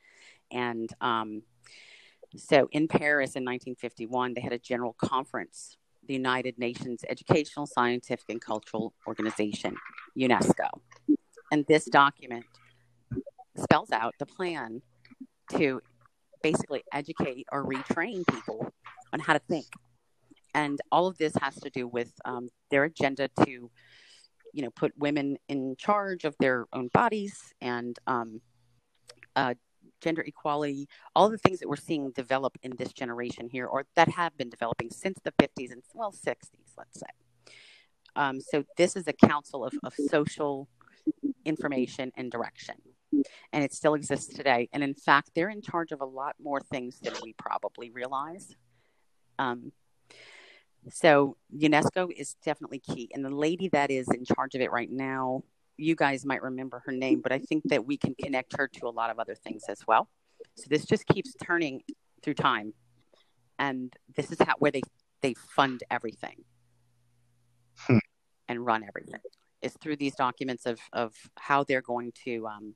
[0.52, 1.44] and um,
[2.36, 5.78] so in Paris in 1951, they had a general conference,
[6.08, 9.76] the United Nations Educational, Scientific, and Cultural Organization,
[10.18, 10.70] UNESCO,
[11.52, 12.46] and this document
[13.56, 14.82] spells out the plan
[15.52, 15.82] to
[16.42, 18.72] basically educate or retrain people
[19.14, 19.66] on how to think.
[20.54, 23.52] And all of this has to do with um, their agenda to,
[24.54, 28.42] you know, put women in charge of their own bodies and um,
[29.36, 29.54] uh,
[30.02, 34.10] gender equality, all the things that we're seeing develop in this generation here, or that
[34.10, 36.36] have been developing since the 50s and, well, 60s,
[36.78, 37.54] let's say.
[38.16, 40.68] Um, so this is a council of, of social
[41.46, 42.76] information and direction
[43.54, 44.70] and it still exists today.
[44.74, 48.56] And in fact, they're in charge of a lot more things than we probably realize.
[49.40, 49.72] Um,
[50.90, 54.90] so UNESCO is definitely key, and the lady that is in charge of it right
[54.90, 55.44] now,
[55.78, 58.88] you guys might remember her name, but I think that we can connect her to
[58.88, 60.10] a lot of other things as well.
[60.56, 61.84] So this just keeps turning
[62.24, 62.74] through time,
[63.60, 64.82] and this is how where they
[65.22, 66.44] they fund everything
[67.80, 67.98] Hmm.
[68.48, 69.22] and run everything.
[69.62, 72.74] Is through these documents of of how they're going to um,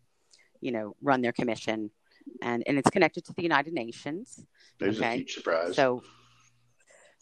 [0.61, 1.91] you know, run their commission,
[2.41, 4.45] and and it's connected to the United Nations.
[4.79, 5.75] There's a huge surprise.
[5.75, 6.03] So,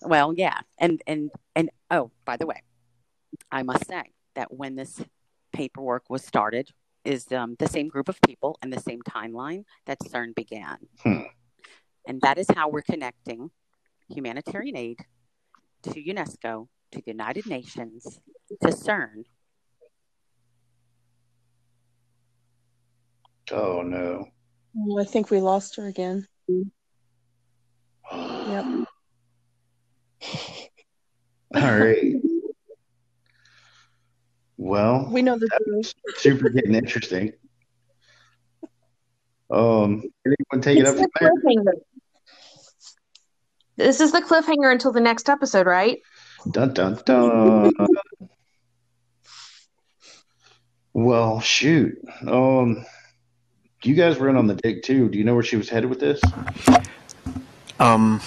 [0.01, 2.61] well, yeah, and and and oh, by the way,
[3.51, 5.01] I must say that when this
[5.51, 6.69] paperwork was started,
[7.05, 11.21] is um, the same group of people and the same timeline that CERN began, Hmm.
[12.07, 13.51] and that is how we're connecting
[14.09, 14.99] humanitarian aid
[15.83, 18.19] to UNESCO, to the United Nations,
[18.61, 19.23] to CERN,
[23.51, 24.25] oh no.
[24.77, 26.27] Oh, I think we lost her again.
[28.11, 28.65] Yep.
[31.55, 32.15] All right.
[34.61, 35.93] Well, We know the that truth.
[36.17, 37.31] super getting interesting.
[39.49, 41.31] Um, anyone take it up the from there?
[41.31, 41.71] cliffhanger.
[43.77, 45.99] This is the cliffhanger until the next episode, right?
[46.51, 47.73] Dun dun dun.
[50.93, 51.97] Well, shoot.
[52.27, 52.85] Um,
[53.83, 55.07] you guys were in on the dig too.
[55.07, 56.19] Do you know where she was headed with this?
[57.79, 58.19] Um,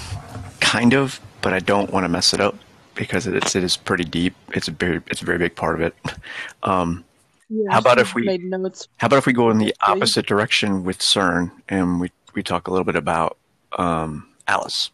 [0.60, 2.54] kind of, but I don't want to mess it up
[2.94, 4.34] because it's it is pretty deep.
[4.54, 5.94] It's a very it's a very big part of it.
[6.62, 7.04] Um,
[7.48, 8.88] Yeah, How about if we- made notes?
[8.98, 12.68] how about if we go in the opposite direction with CERN and we we talk
[12.68, 13.36] a little bit about
[13.78, 14.90] um, Alice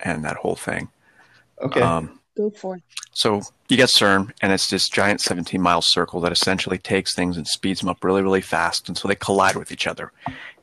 [0.00, 0.88] and that whole thing.
[1.62, 1.80] Okay.
[1.80, 2.82] Um, Go for it.
[3.12, 7.36] So you get CERN, and it's this giant 17 mile circle that essentially takes things
[7.38, 8.88] and speeds them up really, really fast.
[8.88, 10.12] And so they collide with each other.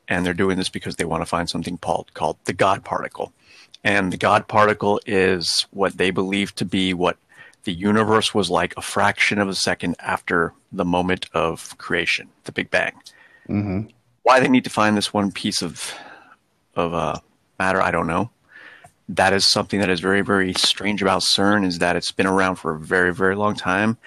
[0.07, 3.33] And they're doing this because they want to find something called, called the God particle.
[3.83, 7.17] And the God particle is what they believe to be what
[7.65, 12.51] the universe was like a fraction of a second after the moment of creation, the
[12.51, 12.93] Big Bang.
[13.47, 13.81] hmm
[14.23, 15.93] Why they need to find this one piece of,
[16.75, 17.19] of uh,
[17.59, 18.29] matter, I don't know
[19.09, 22.55] that is something that is very very strange about CERN is that it's been around
[22.55, 23.97] for a very very long time.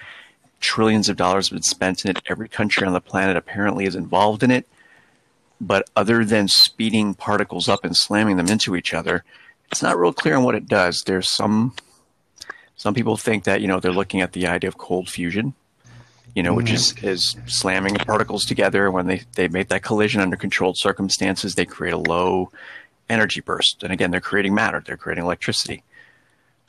[0.59, 2.23] Trillions of dollars have been spent in it.
[2.27, 4.67] Every country on the planet apparently is involved in it.
[5.61, 9.23] But other than speeding particles up and slamming them into each other,
[9.71, 11.03] it's not real clear on what it does.
[11.05, 11.73] There's some
[12.75, 15.53] some people think that you know they're looking at the idea of cold fusion,
[16.35, 18.91] you know, which is is slamming particles together.
[18.91, 22.51] When they they make that collision under controlled circumstances, they create a low
[23.09, 23.83] energy burst.
[23.83, 24.81] And again, they're creating matter.
[24.85, 25.83] They're creating electricity.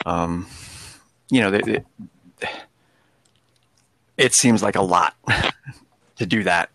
[0.07, 0.47] Um,
[1.31, 1.85] you know, they, they,
[4.17, 5.15] it seems like a lot
[6.17, 6.71] to do that.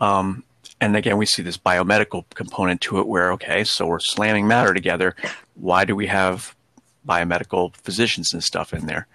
[0.00, 0.44] Um,
[0.80, 4.72] and again, we see this biomedical component to it where, okay, so we're slamming matter
[4.72, 5.16] together.
[5.54, 6.54] Why do we have
[7.06, 9.06] biomedical physicians and stuff in there?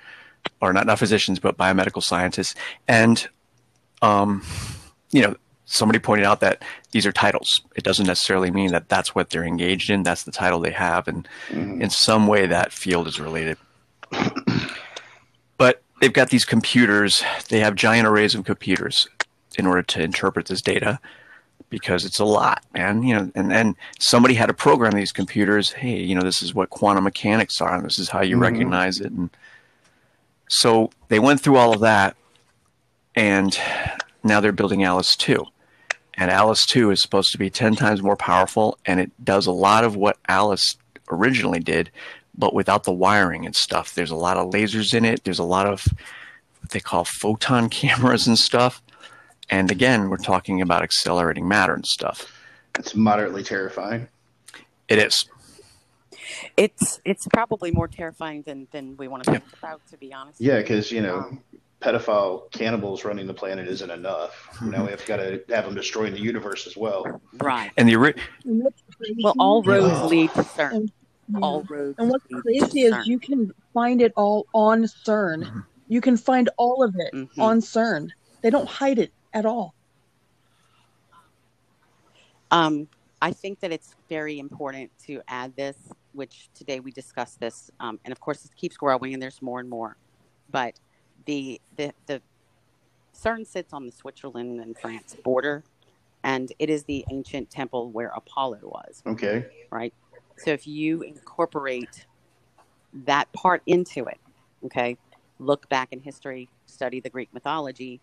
[0.59, 2.53] Or not, not physicians, but biomedical scientists.
[2.87, 3.27] And,
[4.01, 4.43] um,
[5.11, 7.61] you know, somebody pointed out that these are titles.
[7.75, 10.03] It doesn't necessarily mean that that's what they're engaged in.
[10.03, 11.07] That's the title they have.
[11.07, 13.57] And in some way, that field is related.
[15.57, 17.23] but they've got these computers.
[17.47, 19.07] They have giant arrays of computers
[19.57, 20.99] in order to interpret this data
[21.73, 23.01] because it's a lot, man.
[23.03, 25.71] You know, and and somebody had to program these computers.
[25.71, 28.41] Hey, you know, this is what quantum mechanics are, and this is how you Mhm.
[28.41, 29.11] recognize it.
[29.11, 29.31] And
[30.49, 32.15] so they went through all of that,
[33.15, 33.57] and
[34.23, 35.45] now they're building Alice two.
[36.15, 39.51] And Alice 2 is supposed to be 10 times more powerful, and it does a
[39.51, 40.77] lot of what Alice
[41.09, 41.89] originally did,
[42.37, 43.95] but without the wiring and stuff.
[43.95, 45.83] There's a lot of lasers in it, there's a lot of
[46.61, 48.79] what they call photon cameras and stuff.
[49.53, 52.33] And again, we're talking about accelerating matter and stuff.
[52.79, 54.07] It's moderately terrifying.
[54.87, 55.29] It is.
[56.57, 60.41] It's it's probably more terrifying than than we want to think about, to be honest.
[60.41, 61.39] Yeah, because you know, Um,
[61.81, 64.33] pedophile cannibals running the planet isn't enough.
[64.59, 67.21] Now we have got to have them destroying the universe as well.
[67.39, 67.71] right.
[67.77, 68.63] And the ori- And
[69.23, 70.07] Well, all roads Oh.
[70.07, 70.71] lead to CERN.
[70.77, 70.91] And-
[71.31, 71.39] yeah.
[71.43, 71.95] All roads.
[71.99, 73.05] And what's lead crazy to is CERN.
[73.05, 75.43] you can find it all on CERN.
[75.43, 75.63] Mhm.
[75.89, 77.29] You can find all of it Mhm.
[77.37, 78.09] on CERN.
[78.41, 79.73] They don't hide it at all.
[82.51, 82.87] Um,
[83.21, 85.77] I think that it's very important to add this,
[86.11, 89.59] which today we discussed this, um, and of course it keeps growing, and there's more
[89.59, 89.95] and more.
[90.51, 90.79] But
[91.25, 92.21] the the the
[93.15, 95.63] CERN sits on the Switzerland and France border,
[96.23, 99.01] and it is the ancient temple where Apollo was.
[99.05, 99.45] Okay.
[99.71, 99.93] right?
[100.37, 102.05] So if you incorporate
[103.05, 104.19] that part into it,
[104.65, 104.97] okay,
[105.39, 108.01] look back in history, study the Greek mythology,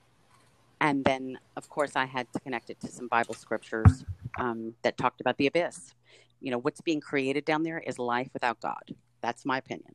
[0.81, 4.05] and then, of course, I had to connect it to some Bible scriptures
[4.39, 5.95] um, that talked about the abyss.
[6.41, 8.97] You know, what's being created down there is life without God.
[9.21, 9.95] That's my opinion.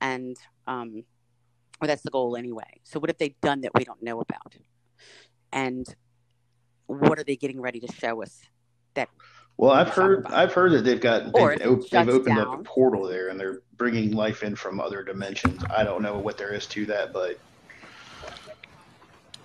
[0.00, 0.36] And,
[0.66, 1.04] um,
[1.80, 2.80] or that's the goal anyway.
[2.82, 4.56] So, what have they done that we don't know about?
[5.52, 5.86] And
[6.86, 8.42] what are they getting ready to show us
[8.94, 9.08] that
[9.56, 13.06] Well, I've heard I've heard that they've got they've, op- they've opened up a portal
[13.06, 15.62] there and they're bringing life in from other dimensions.
[15.74, 17.38] I don't know what there is to that, but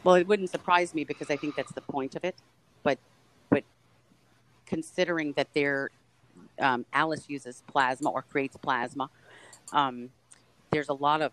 [0.04, 2.36] Well, it wouldn't surprise me because I think that's the point of it.
[2.84, 2.98] But
[3.50, 3.64] but
[4.66, 5.90] considering that they're
[6.60, 9.10] um, Alice uses plasma or creates plasma,
[9.74, 10.10] um,
[10.72, 11.32] there's a lot of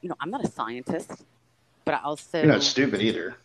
[0.00, 1.24] you know I'm not a scientist,
[1.84, 3.36] but I also you're not stupid either.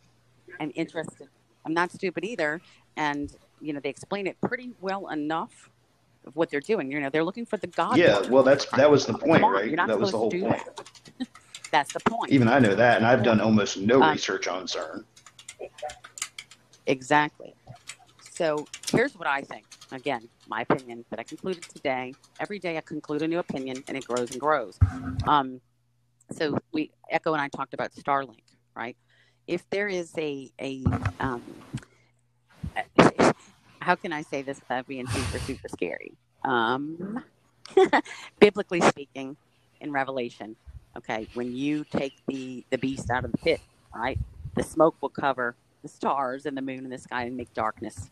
[0.59, 1.27] I'm interested.
[1.65, 2.61] I'm not stupid either,
[2.97, 5.69] and you know they explain it pretty well enough
[6.25, 6.91] of what they're doing.
[6.91, 7.97] You know they're looking for the God.
[7.97, 9.75] Yeah, well, that's that was the point, right?
[9.75, 10.65] That was the whole point.
[10.65, 10.89] that.
[11.73, 12.31] That's the point.
[12.31, 15.03] Even I know that, and I've done almost no Uh, research on CERN.
[16.85, 17.55] Exactly.
[18.21, 19.65] So here's what I think.
[19.91, 22.13] Again, my opinion that I concluded today.
[22.39, 24.77] Every day I conclude a new opinion and it grows and grows.
[25.25, 25.61] Um,
[26.31, 28.43] so we Echo and I talked about Starlink,
[28.75, 28.95] right?
[29.47, 30.83] If there is a a
[31.19, 31.41] um,
[33.81, 36.13] how can I say this without being super super scary?
[36.45, 37.23] Um,
[38.39, 39.37] biblically speaking,
[39.81, 40.55] in Revelation,
[40.95, 43.61] Okay, when you take the the beast out of the pit,
[43.95, 44.19] right,
[44.55, 48.11] the smoke will cover the stars and the moon and the sky and make darkness.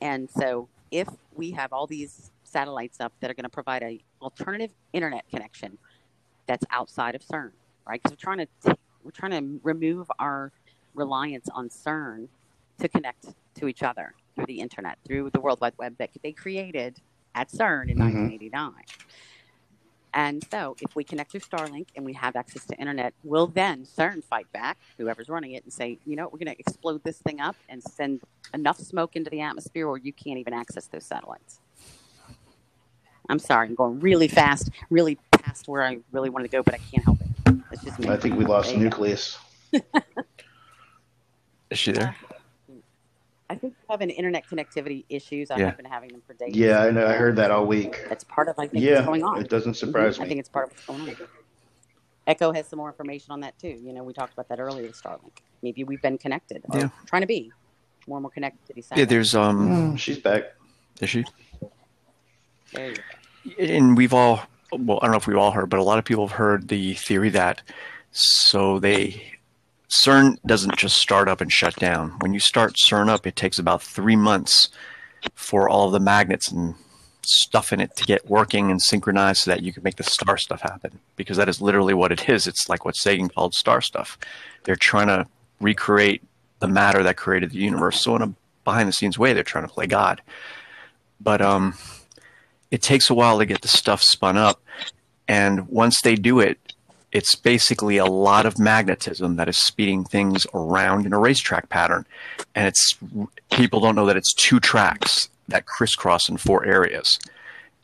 [0.00, 4.00] And so, if we have all these satellites up that are going to provide a
[4.22, 5.78] alternative internet connection
[6.46, 7.50] that's outside of CERN,
[7.86, 8.00] right?
[8.02, 10.52] Because we're trying to we're trying to remove our
[10.94, 12.28] reliance on CERN
[12.78, 13.26] to connect
[13.56, 17.00] to each other through the internet, through the World Wide Web that they created
[17.34, 18.00] at CERN in Mhm.
[18.00, 18.72] 1989.
[20.14, 23.84] And so, if we connect through Starlink and we have access to internet, will then
[23.84, 27.02] CERN fight back, whoever's running it, and say, you know, what, we're going to explode
[27.04, 28.20] this thing up and send
[28.54, 31.60] enough smoke into the atmosphere where you can't even access those satellites.
[33.28, 36.74] I'm sorry, I'm going really fast, really past where I really wanted to go, but
[36.74, 37.28] I can't help it.
[37.72, 38.08] It's just me.
[38.08, 38.84] I think we lost There you go.
[38.84, 39.38] nucleus.
[41.70, 42.16] Is she there?
[42.29, 42.29] Uh,
[43.50, 45.50] I think we're having internet connectivity issues.
[45.50, 45.66] I Yeah.
[45.66, 46.54] have been having them for days.
[46.54, 47.04] Yeah, I know.
[47.06, 47.96] I heard that all week.
[48.08, 49.40] That's part of I think Yeah, what's going on.
[49.40, 49.92] it doesn't Mhm.
[49.92, 50.24] me.
[50.24, 51.28] I think it's part of what's going on.
[52.28, 53.76] Echo has some more information on that too.
[53.82, 55.38] You know, we talked about that earlier with Starlink.
[55.64, 56.88] Maybe we've been connected or Yeah.
[57.06, 57.50] trying to be
[58.06, 60.44] more and more connected to these Yeah, there's um, Mm, she's back.
[61.00, 61.24] is she?
[62.72, 63.02] There you go.
[63.58, 66.04] and we've all well i don't know if we've all heard but a lot of
[66.04, 67.62] people have heard the theory that
[68.12, 69.32] so they
[69.90, 72.10] cern doesn't just start up and shut down.
[72.20, 74.68] When you start cern up it takes about three months
[75.34, 76.74] for all the magnets and
[77.22, 80.36] stuff in it to get working and synchronized so that you can make the star
[80.36, 80.98] stuff happen.
[81.16, 82.46] Because that is literally what it is.
[82.46, 84.18] It's like what sagan called star stuff.
[84.64, 85.26] They're trying to
[85.60, 86.22] recreate
[86.60, 88.00] the matter that created the universe.
[88.00, 88.34] So in a
[88.64, 90.22] behind the scenes way they're trying to play god.
[91.20, 91.74] But um
[92.70, 94.62] it takes a while to get the stuff spun up.
[95.26, 96.69] And once they do it,
[97.12, 102.06] it's basically a lot of magnetism that is speeding things around in a racetrack pattern.
[102.54, 102.96] And it's
[103.50, 107.18] people don't know that it's two tracks that crisscross in four areas.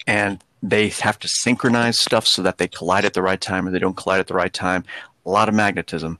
[0.06, 3.70] And they have to synchronize stuff so that they collide at the right time or
[3.70, 4.84] they don't collide at the right time.
[5.24, 6.18] A lot of magnetism.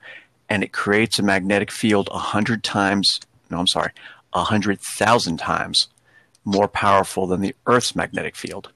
[0.49, 3.91] And it creates a magnetic field a hundred times, no, I'm sorry,
[4.33, 5.89] a hundred thousand times
[6.45, 8.73] more powerful than the Earth's magnetic field.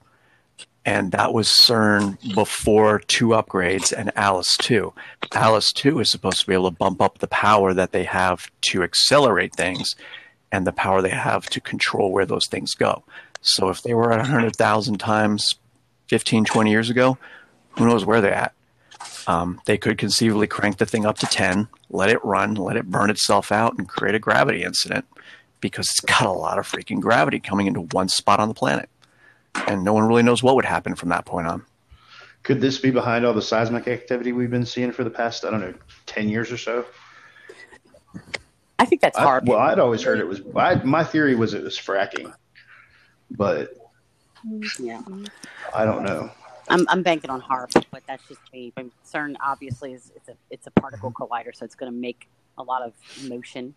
[0.85, 4.93] And that was CERN before two upgrades and Alice 2.
[5.35, 8.51] Alice 2 is supposed to be able to bump up the power that they have
[8.63, 9.95] to accelerate things
[10.51, 13.05] and the power they have to control where those things go.
[13.43, 15.55] So if they were at 100,000 times
[16.09, 17.19] 15, 20 years ago,
[17.79, 18.55] who knows where they're at?
[19.27, 22.91] Um, they could conceivably crank the thing up to 10, let it run, let it
[22.91, 25.07] burn itself out, and create a gravity incident
[25.61, 28.90] because it's got a lot of freaking gravity coming into one spot on the planet.
[29.67, 31.65] And no one really knows what would happen from that point on.
[32.43, 35.51] Could this be behind all the seismic activity we've been seeing for the past, I
[35.51, 35.75] don't know,
[36.07, 36.87] 10 years or so?
[38.79, 39.47] I think that's I, hard.
[39.47, 42.33] well, I'd always heard it was, I, my theory was it was fracking,
[43.31, 43.75] but
[44.79, 45.03] yeah.
[45.75, 46.31] I don't know.
[46.71, 48.73] I'm, I'm banking on HAARP, but that's just me.
[48.75, 52.29] But CERN obviously is it's a it's a particle collider, so it's going to make
[52.59, 52.93] a lot of
[53.29, 53.75] motion,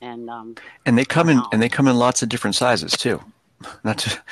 [0.00, 0.54] and um,
[0.84, 3.22] And they come in and they come in lots of different sizes too.
[3.84, 4.22] Not to,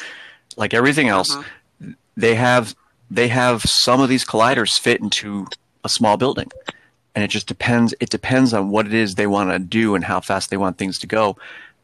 [0.56, 1.34] like everything else.
[1.34, 1.92] uh-huh.
[2.16, 2.74] they have
[3.10, 5.46] they have some of these colliders fit into
[5.84, 6.50] a small building
[7.14, 10.04] and it just depends it depends on what it is they want to do and
[10.04, 11.36] how fast they want things to go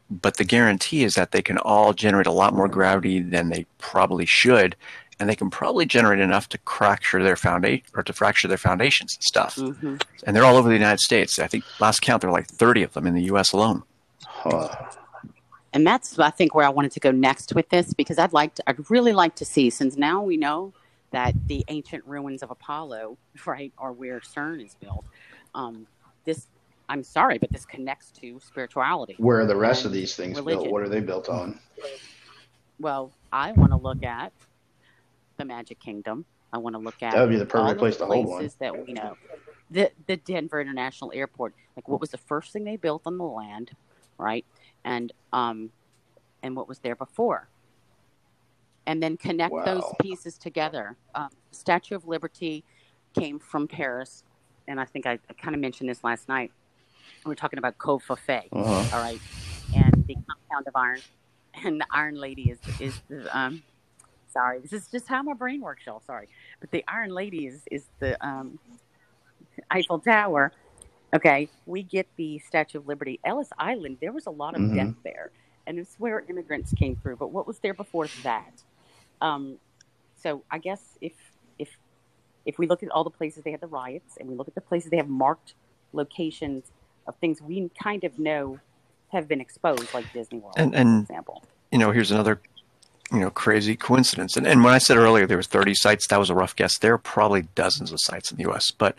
[0.09, 3.65] but the guarantee is that they can all generate a lot more gravity than they
[3.77, 4.75] probably should
[5.19, 9.13] and they can probably generate enough to fracture their foundation or to fracture their foundations
[9.15, 9.95] and stuff hmm
[10.25, 12.83] and they're all over the united states i think last count there were like 30
[12.83, 13.83] of them in the us alone
[14.25, 14.69] Huh.
[15.73, 18.55] And that's I think where I wanted to go next with this because I'd like
[18.55, 20.73] to, I'd really like to see since now we know
[21.11, 25.05] that the ancient ruins of Apollo, right, are where CERN is built.
[25.55, 25.87] Um,
[26.25, 26.47] this,
[26.87, 29.15] I'm sorry, but this connects to spirituality.
[29.17, 30.69] Where are the rest of these things built?
[30.69, 31.59] What are they built on?
[32.79, 34.31] Well, I want to look at
[35.37, 36.25] the Magic Kingdom.
[36.51, 38.39] I want to look at That would be the perfect place to hold one.
[38.39, 39.15] places that we know.
[39.71, 41.53] The the Denver International Airport.
[41.75, 43.71] Like, what was the first thing they built on the land,
[44.17, 44.45] right?
[44.85, 45.71] And um,
[46.43, 47.47] and what was there before?
[48.85, 50.95] And then connect those pieces together.
[51.13, 52.63] Um, Statue of Liberty
[53.13, 54.23] came from Paris,
[54.67, 56.51] and I think I, I kind of mentioned this last night.
[57.25, 58.95] We are talking about Covfefe Uh-huh.
[58.97, 59.19] all right,
[59.75, 60.99] and the compound of iron,
[61.63, 63.61] and the Iron Lady is is the um,
[64.31, 66.01] sorry, this is just how my brain works, y'all.
[66.05, 66.27] Sorry,
[66.59, 68.57] but the Iron Lady is is the um,
[69.69, 70.51] Eiffel Tower.
[71.13, 73.97] Okay, we get the Statue of Liberty, Ellis Island.
[73.99, 74.75] There was a lot of Mhm.
[74.75, 75.31] death there,
[75.65, 77.15] and it's where immigrants came through.
[77.15, 78.63] But what was there before that?
[79.21, 79.57] Um,
[80.15, 81.13] so I guess if
[81.57, 81.77] if
[82.45, 84.55] if we look at all the places they had the riots, and we look at
[84.55, 85.55] the places they have marked
[85.93, 86.71] locations
[87.07, 88.59] of things we kind of know
[89.11, 91.43] have been exposed, like Disney World, And- and- for example.
[91.71, 92.39] you know here's another
[93.11, 94.37] you know crazy coincidence.
[94.37, 96.77] And, and when I said earlier there was 30 sites, that was a rough guess.
[96.77, 98.95] There are probably dozens of sites in the U.S., but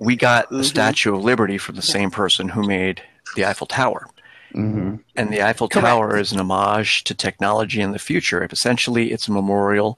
[0.00, 0.64] we got the Mhm.
[0.64, 3.02] Statue of Liberty from the same person who made
[3.36, 4.08] the Eiffel Tower.
[4.52, 5.86] hmm And the Eiffel Correct.
[5.86, 8.42] Tower is an homage to technology in the future.
[8.50, 9.96] Essentially, it's a memorial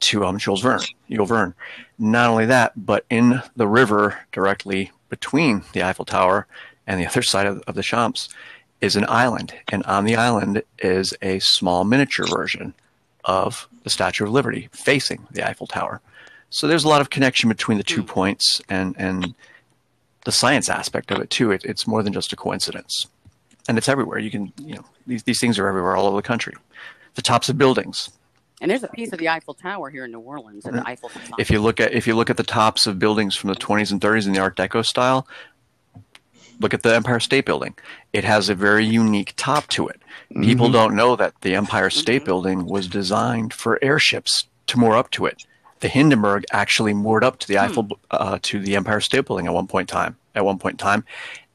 [0.00, 1.54] to um, Jules Verne, Jules Verne.
[1.98, 6.46] Not only that, but in the river directly between the Eiffel Tower
[6.86, 8.28] and the other side of, of the Champs
[8.80, 9.54] is an island.
[9.72, 12.74] And on the island is a small miniature version
[13.24, 16.00] of the Statue of Liberty facing the Eiffel Tower.
[16.50, 18.06] So there's a lot of connection between the two Hmm.
[18.06, 19.34] points and, and
[20.24, 21.50] the science aspect of it, too.
[21.52, 23.06] It, it's more than just a coincidence
[23.68, 24.18] and it's everywhere.
[24.18, 26.54] You can, you know, these, these things are everywhere all over the country.
[27.14, 28.08] The tops of buildings.
[28.60, 31.10] And there's a piece of the Eiffel Tower here in New Orleans, and the Eiffel.
[31.10, 31.36] Tower.
[31.38, 33.92] If you look at if you look at the tops of buildings from the 20s
[33.92, 35.28] and 30s in the Art Deco style,
[36.60, 37.76] look at the Empire State Building.
[38.12, 40.00] It has a very unique top to it.
[40.42, 40.72] People Mhm.
[40.72, 42.26] don't know that the Empire State Mhm.
[42.26, 45.44] Building was designed for airships to moor up to it.
[45.80, 49.52] The Hindenburg actually moored up to the Eiffel uh, to the Empire State Building at
[49.54, 50.16] one point time.
[50.34, 51.04] At one point in time,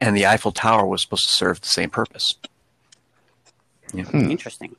[0.02, 2.36] and the Eiffel Tower was supposed to serve the same purpose.
[3.92, 4.32] Hmm.
[4.32, 4.76] Interesting.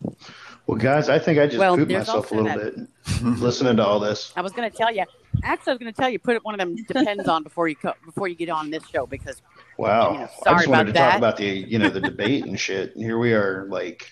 [0.66, 3.76] Well, guys, I think I just Well, pooped there's myself a also little bit listening
[3.76, 4.32] to all this.
[4.36, 5.04] I was going to tell you.
[5.42, 7.76] Actually, I was going to tell you put one of them depends on before you
[7.76, 9.40] co- before you get on this show because
[9.78, 10.12] Wow.
[10.12, 11.08] You know, I sorry just wanted about to that.
[11.10, 12.94] talk about the you know the debate and shit.
[12.94, 14.10] And here we are, like,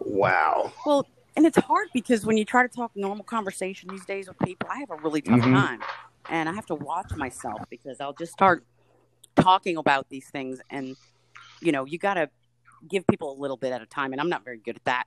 [0.00, 0.72] wow.
[0.86, 1.06] well,
[1.36, 4.68] and it's hard because when you try to talk normal conversation these days with people,
[4.70, 5.52] I have a really tough Mhm.
[5.52, 5.82] time,
[6.28, 8.64] and I have to watch myself because I'll just start
[9.36, 10.96] talking about these things, and
[11.60, 12.30] you know, you got to
[12.88, 15.04] give people a little bit at a time, and I'm not very good at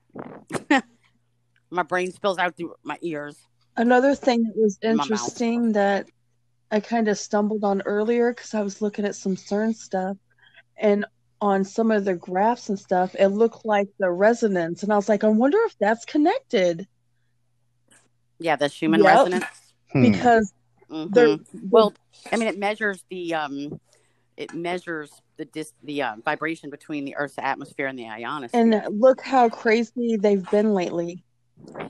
[0.69, 0.83] that.
[1.69, 3.37] my brain spills out through my ears.
[3.75, 5.09] Another thing that was In my mouth.
[5.09, 6.07] interesting that
[6.71, 10.17] I kind of stumbled on earlier because I was looking at some CERN stuff
[10.77, 11.05] and
[11.39, 14.83] on some of the graphs and stuff, it looked like the resonance.
[14.83, 16.87] And I was like, I wonder if that's connected
[18.39, 19.07] Yeah, the Schumann Yep.
[19.09, 19.45] resonance.
[19.93, 20.01] Hmm.
[20.01, 20.53] because
[20.89, 21.13] Mhm.
[21.13, 21.37] they're
[21.69, 21.93] Well,
[22.31, 23.79] I mean, it measures the um,
[24.35, 28.83] it measures the dis the uh, vibration between the Earth's atmosphere and the ionosphere.
[28.83, 31.23] and look how crazy they've been lately.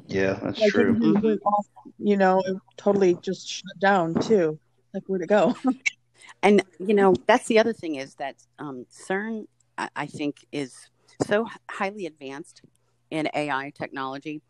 [0.08, 0.96] yeah, that's Like true.
[0.96, 1.66] it just went off,
[1.98, 2.42] you know,
[2.78, 4.60] totally just shut down too.
[4.94, 5.56] Like where'd it go?
[6.44, 9.48] And you know, that's the other thing is that um, CERN,
[9.78, 10.90] I, I think, is
[11.26, 12.62] so highly advanced
[13.10, 14.42] in AI technology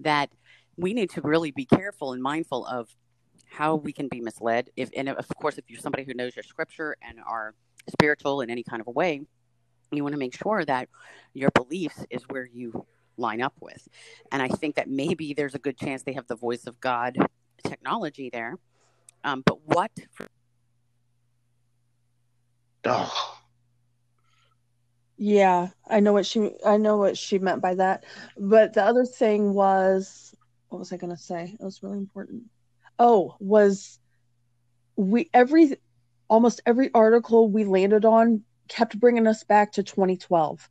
[0.00, 0.30] that
[0.76, 2.88] we need to really be careful and mindful of
[3.48, 4.70] how we can be misled.
[4.76, 7.54] If and of course, if you're somebody who knows your scripture and are
[7.90, 9.22] spiritual in any kind of a way,
[9.90, 10.88] you want to make sure that
[11.32, 13.88] your beliefs is where you line up with.
[14.32, 17.16] And I think that maybe there's a good chance they have the voice of God
[17.66, 18.56] technology there.
[19.24, 19.90] Um, but what
[22.88, 23.38] Oh,
[25.16, 28.04] Yeah, I know what she I know what she meant by that.
[28.36, 30.34] But the other thing was
[30.68, 31.56] what was I gonna say?
[31.58, 32.44] It was really important.
[32.98, 33.98] Oh, was
[34.96, 35.76] we every
[36.28, 40.68] almost every article we landed on kept bringing us back to 2012.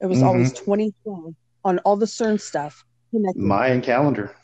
[0.00, 0.64] It was always mm-hmm.
[0.64, 3.40] 2012 on all the CERN stuff connected.
[3.42, 4.34] Mayan calendar.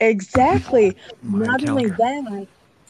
[0.00, 0.96] Exactly.
[1.22, 1.96] My Not only calendar.
[1.98, 2.48] that,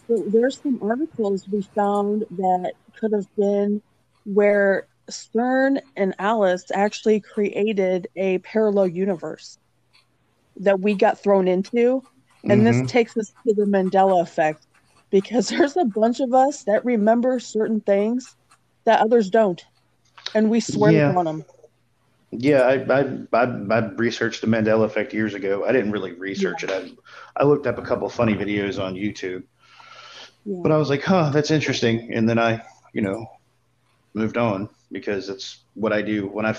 [0.09, 3.83] there's some articles we found that could have been
[4.25, 9.59] where CERN and Alice actually created a parallel universe
[10.57, 12.03] that we got thrown into.
[12.49, 12.65] And Mhm.
[12.65, 14.67] this takes us to the Mandela effect
[15.11, 18.37] because there's a bunch of us that remember certain things
[18.85, 19.63] that others don't.
[20.35, 21.17] And we swear Yeah.
[21.17, 21.45] on them.
[22.31, 23.01] Yeah, I, I
[23.33, 25.65] I I researched the Mandela effect years ago.
[25.67, 26.71] I didn't really research it.
[26.71, 26.91] I
[27.37, 29.45] I looked up a couple funny videos on YouTube,
[30.45, 30.61] Yeah.
[30.62, 32.12] but I was like, huh, that's interesting.
[32.14, 32.62] And then I,
[32.93, 33.26] you know,
[34.14, 36.57] moved on because it's what I do when I.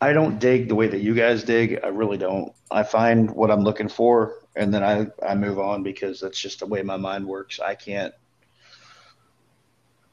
[0.00, 1.78] I don't dig the way that you guys dig.
[1.84, 2.52] I really don't.
[2.72, 6.58] I find what I'm looking for, and then I I move on because that's just
[6.58, 7.60] the way my mind works.
[7.60, 8.12] I can't.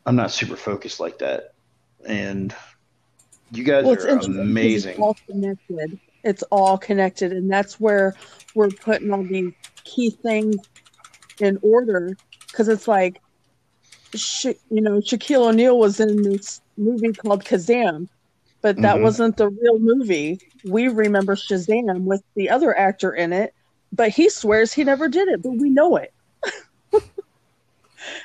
[0.06, 1.56] I'm not super focused like that,
[2.06, 2.54] and
[3.52, 4.92] you guys Well, it's are amazing.
[4.92, 6.00] It's all connected.
[6.24, 8.16] It's all connected, and that's where
[8.54, 10.58] we're putting all these key things
[11.40, 12.18] in order.
[12.52, 13.22] Because it's like,
[14.16, 18.08] Sha- you know, Shaquille O'Neal was in this movie called Kazam,
[18.62, 19.02] but that Mhm.
[19.04, 20.40] wasn't the real movie.
[20.64, 23.54] We remember Shazam with the other actor in it,
[23.94, 26.12] but he swears he never did it, but we know it.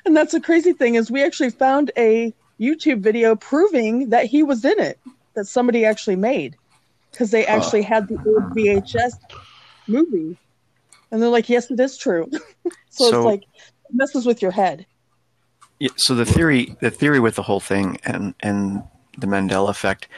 [0.07, 4.43] and that's the crazy thing is we actually found a YouTube video proving that he
[4.43, 4.99] was in it,
[5.35, 6.57] that somebody actually made,
[7.11, 7.53] because they Huh.
[7.53, 9.13] actually had the old VHS
[9.87, 10.37] movie,
[11.11, 12.41] and they're like, "Yes, it is true." so,
[12.91, 13.43] So- it's like
[13.95, 14.87] messes with your head.
[15.79, 18.83] Yeah, so the theory, the theory with the whole thing and and
[19.19, 20.09] the Mandela effect,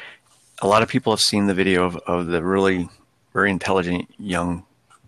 [0.61, 2.89] a lot of people have seen the video of, of the really
[3.33, 4.65] very intelligent young,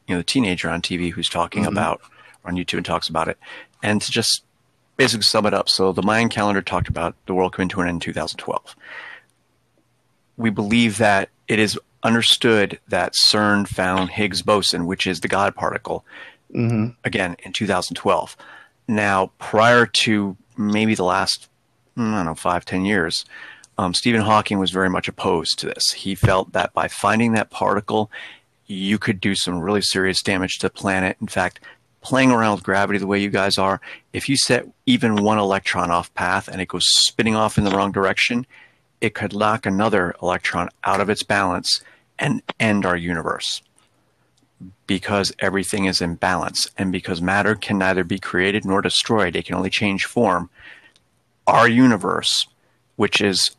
[0.07, 1.69] you know, teenager on TV who's talking Mhm.
[1.69, 2.01] about
[2.45, 3.39] on YouTube and talks about it.
[3.83, 4.43] And to just
[4.97, 7.89] basically sum it up, so the Mayan calendar talked about the world coming to an
[7.89, 8.75] end in 2012.
[10.37, 15.55] We believe that it is understood that CERN found Higgs boson, which is the God
[15.55, 16.05] particle,
[16.53, 18.37] hmm again in 2012.
[18.89, 21.49] Now, prior to maybe the last,
[21.97, 23.25] I don't know, five, ten years,
[23.77, 25.85] um, Stephen Hawking was very much opposed to this.
[25.95, 28.11] He felt that by finding that particle,
[28.67, 31.17] you could do some really serious damage to the planet.
[31.21, 31.61] In fact,
[32.01, 33.81] playing around with gravity the way you guys are,
[34.13, 37.71] if you set even one electron off path and it goes spinning off in the
[37.71, 38.47] wrong direction,
[39.01, 41.83] it could knock another electron out of its balance
[42.19, 43.63] and end our universe
[44.87, 49.45] because everything is in balance and because matter can neither be created nor destroyed, it
[49.47, 50.51] can only change form.
[51.47, 52.47] Our universe,
[52.97, 53.51] which is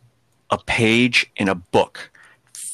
[0.50, 2.12] a page in a book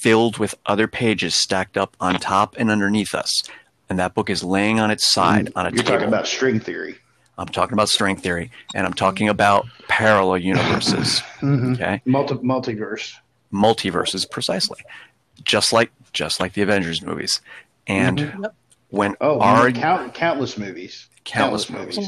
[0.02, 3.44] filled with other pages stacked up on top and underneath us,
[3.90, 5.92] and that book is laying on its side on a You're table.
[5.94, 6.98] talking about string theory.
[7.38, 11.22] I'm talking about string theory, and I'm talking about parallel universes.
[11.42, 11.74] Mm-hmm.
[11.74, 13.14] Okay, Multi- multiverse.
[13.54, 14.80] multiverses precisely,
[15.44, 17.42] just like just like the Avengers movies,
[17.88, 18.56] and Yep.
[18.90, 21.08] when Oh, our count, countless movies.
[21.24, 22.00] countless movies.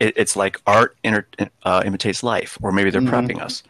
[0.00, 1.26] It, it's like art inter,
[1.62, 3.10] uh, imitates life, or maybe they're Mhm.
[3.10, 3.62] prepping us.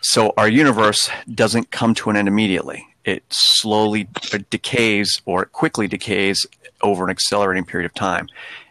[0.00, 2.86] So our universe doesn't come to an end immediately.
[3.04, 4.08] It slowly
[4.50, 6.46] decays, or it quickly decays
[6.82, 8.28] over an accelerating period of time.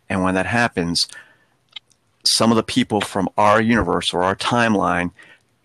[0.09, 1.05] And when that happens,
[2.25, 5.11] some of the people from our universe or our timeline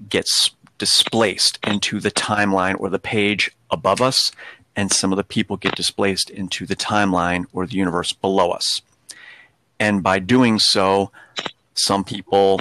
[0.09, 4.33] gets displaced into the timeline or the page above us,
[4.77, 8.81] and some of the people get displaced into the timeline or the universe below us.
[9.79, 11.11] And by doing so,
[11.75, 12.61] some people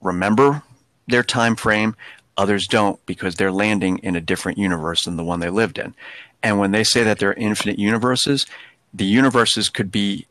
[0.00, 0.62] remember
[1.06, 1.96] their time frame,
[2.36, 5.94] others don't because they're landing in a different universe than the one they lived in.
[6.42, 8.46] And when they say that there are infinite universes,
[8.92, 10.26] the universes could be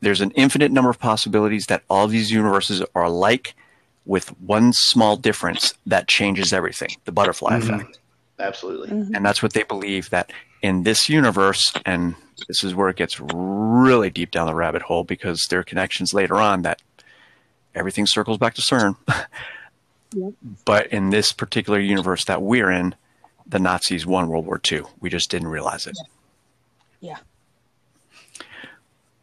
[0.00, 3.54] there's an infinite number of possibilities that all these universes are alike
[4.06, 7.74] with one small difference that changes everything, the butterfly Mhm.
[7.74, 7.98] effect
[8.40, 8.88] Absolutely.
[8.90, 9.16] Mhm.
[9.16, 10.32] and that's what they believe that
[10.62, 12.14] in this universe and
[12.46, 16.14] this is where it gets really deep down the rabbit hole because there are connections
[16.14, 16.80] later on that
[17.74, 18.96] everything circles back to CERN.
[20.14, 20.32] Yep.
[20.64, 22.94] But in this particular universe that we're in,
[23.46, 24.84] the Nazis won World War II.
[25.00, 25.98] We just didn't realize it.
[27.02, 27.18] Yeah.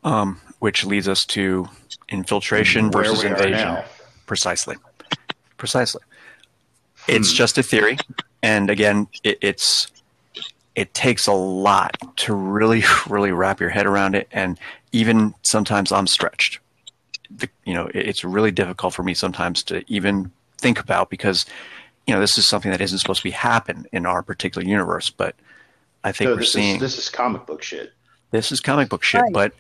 [0.04, 1.68] Um, which leads us to
[2.08, 3.78] infiltration Where versus invasion.
[4.28, 4.76] Precisely.
[5.58, 6.02] Precisely.
[7.08, 7.36] It's Hmm.
[7.36, 7.98] just a theory.
[8.46, 9.88] And again, it, it's
[10.76, 14.28] it takes a lot to really, really wrap your head around it.
[14.32, 14.60] And
[14.92, 16.60] even sometimes I'm stretched.
[17.32, 21.46] The, you know, it- it's really difficult for me sometimes to even think about because,
[22.06, 25.10] you know, this is something that isn't supposed to be happen in our particular universe.
[25.10, 25.36] But
[26.04, 27.94] I think So we're this seeing is this is comic book shit.
[28.32, 29.34] this is comic book shit Right.
[29.34, 29.54] but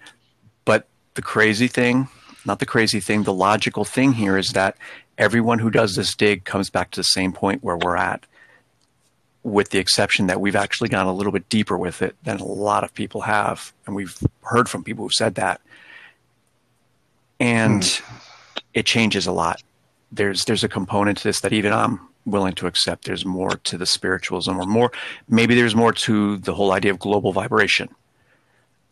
[0.63, 2.07] but the crazy thing
[2.45, 4.77] not the crazy thing the logical thing here is that
[5.17, 8.27] everyone who does this dig comes back to the same point where we're at
[9.46, 12.43] with the exception that we've actually gone a little bit deeper with it than a
[12.43, 15.62] lot of people have and we've heard from people who've said that.
[17.39, 18.16] And hmm.
[18.74, 19.62] it changes a lot.
[20.12, 23.06] There's there's a component to this that even I'm willing to accept.
[23.06, 24.91] There's more to the spiritualism or more
[25.30, 27.89] maybe there's more to the whole idea of global vibration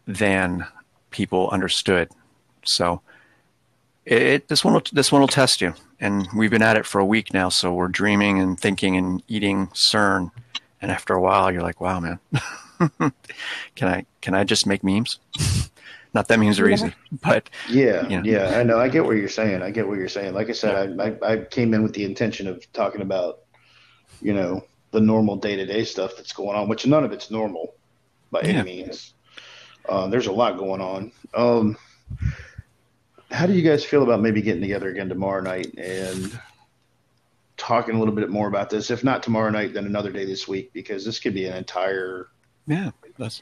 [0.06, 0.68] than
[1.10, 2.10] people understood.
[2.64, 3.02] So
[4.06, 5.74] it this one will, this one will test you,
[6.04, 7.50] and we've been at it for a week now.
[7.50, 10.32] So we're dreaming and thinking and eating CERN,
[10.82, 12.20] and after a while, you're like, "Wow, man,
[13.76, 15.20] can I can I just make memes?"
[16.14, 16.76] Not that memes are Yeah.
[16.76, 16.94] easy,
[17.24, 18.22] but Yeah, Yeah.
[18.24, 18.78] yeah, I know.
[18.80, 19.64] I get what you're saying.
[19.64, 20.36] I get what you're saying.
[20.36, 23.40] Like I said, I, I, I came in with the intention of talking about,
[24.22, 27.32] you know, the normal day to day stuff that's going on, which none of it's
[27.32, 27.74] normal
[28.30, 28.60] by Yeah.
[28.60, 29.16] any means.
[29.90, 31.12] Uh, there's a lot going on.
[31.34, 31.78] Um,
[33.34, 36.40] how do you guys feel about maybe getting together again tomorrow night and
[37.58, 38.92] talking a little bit more about this?
[38.92, 42.28] If not tomorrow night, then another day this week, because this could be an entire.
[42.68, 43.42] Yeah, that's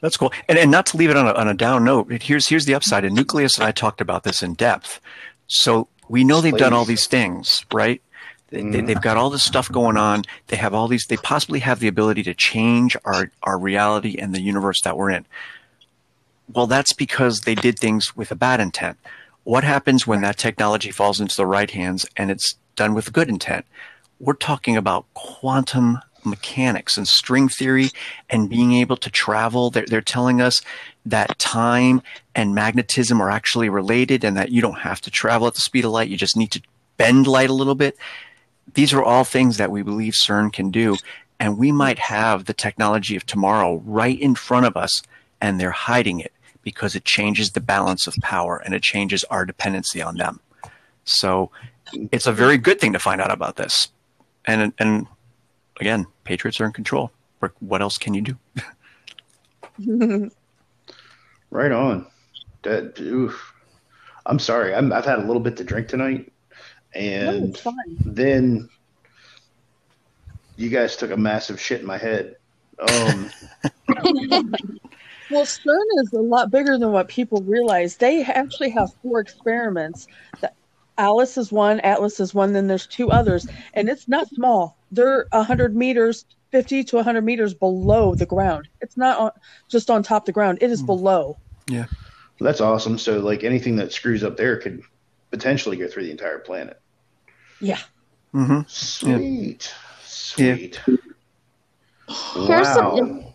[0.00, 0.32] that's cool.
[0.48, 2.10] And and not to leave it on a on a down note.
[2.22, 3.04] Here's here's the upside.
[3.04, 5.00] And Nucleus and I talked about this in depth.
[5.46, 8.02] So we know they've done all these things, right?
[8.48, 8.86] They, they, Mhm.
[8.88, 10.24] they've got all this stuff going on.
[10.48, 11.04] They have all these.
[11.08, 15.10] They possibly have the ability to change our our reality and the universe that we're
[15.10, 15.26] in.
[16.52, 18.98] Well, that's because they did things with a bad intent.
[19.44, 23.28] What happens when that technology falls into the right hands and it's done with good
[23.28, 23.66] intent?
[24.18, 27.90] We're talking about quantum mechanics and string theory
[28.28, 29.70] and being able to travel.
[29.70, 30.60] They're, they're telling us
[31.06, 32.02] that time
[32.34, 35.84] and magnetism are actually related and that you don't have to travel at the speed
[35.84, 36.10] of light.
[36.10, 36.62] You just need to
[36.96, 37.96] bend light a little bit.
[38.74, 40.96] These are all things that we believe CERN can do.
[41.38, 45.00] and we might have the technology of tomorrow right in front of us,
[45.40, 49.44] and they're hiding it because it changes the balance of power and it changes our
[49.44, 50.40] dependency on them.
[51.04, 51.50] So
[52.12, 53.88] it's a very good thing to find out about this.
[54.46, 55.06] And and
[55.80, 57.10] again, patriots are in control.
[57.60, 58.36] What else can you do?
[61.50, 62.06] right on.
[62.62, 63.54] That, oof.
[64.26, 64.74] I'm sorry.
[64.74, 66.30] i have had a little bit to drink tonight,
[66.94, 67.72] and no,
[68.04, 68.68] then
[70.56, 72.36] you guys took a massive shit in my head.
[72.78, 73.30] Um,
[75.30, 77.96] well, CERN is a lot bigger than what people realize.
[77.96, 80.06] They actually have four experiments.
[80.40, 80.54] That
[80.98, 84.76] Alice is one, Atlas is one, then there's two others, and it's not small.
[84.90, 88.68] They're 100 meters, 50 to 100 meters below the ground.
[88.80, 89.30] It's not on,
[89.68, 90.58] just on top of the ground.
[90.60, 90.86] It is mm.
[90.86, 91.38] below.
[91.68, 91.86] Yeah.
[92.40, 92.98] That's awesome.
[92.98, 94.82] So, like anything that screws up there could
[95.30, 96.80] potentially go through the entire planet.
[97.60, 97.78] Yeah.
[98.34, 98.60] Mm-hmm.
[98.66, 99.72] Sweet.
[100.38, 100.54] Yeah.
[100.56, 100.80] Sweet.
[100.86, 100.96] Yeah.
[102.46, 103.29] Here's wow.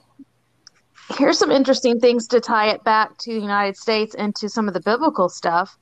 [1.07, 4.49] Some here's some interesting things to tie it back to the United States and to
[4.49, 5.77] some of the biblical stuff.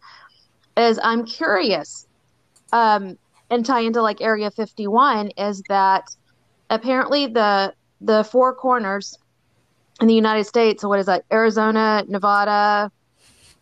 [0.76, 2.08] Is I'm curious,
[2.72, 3.18] um,
[3.50, 6.04] and tie into like Area 51 is that
[6.70, 9.18] apparently the the four corners
[10.02, 10.82] in the United States.
[10.82, 11.24] So what is that?
[11.32, 12.92] Arizona, Nevada,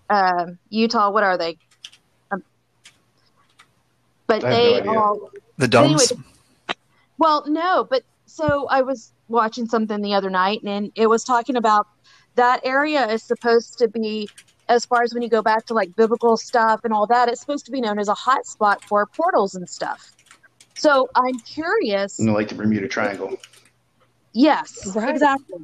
[0.09, 1.11] uh, Utah.
[1.11, 1.57] What are they?
[2.31, 2.43] Um,
[4.27, 6.11] but they no all the domes.
[6.11, 6.23] Anyway,
[7.17, 11.55] well, no, but so I was watching something the other night, and it was talking
[11.55, 11.87] about
[12.35, 14.29] that area is supposed to be,
[14.69, 17.41] as far as when you go back to like biblical stuff and all that, it's
[17.41, 20.13] supposed to be known as a hot spot for portals and stuff.
[20.75, 22.19] So I'm curious.
[22.19, 23.37] You know, like the Bermuda Triangle.
[24.33, 25.09] Yes, right.
[25.09, 25.59] exactly.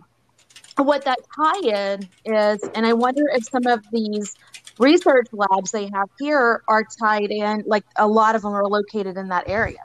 [0.75, 4.35] What that tie-in is, and I wonder if some of these
[4.77, 7.63] research labs they have here are tied in.
[7.65, 9.79] Like a lot of them are located in that area.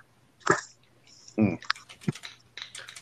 [1.36, 1.54] Hmm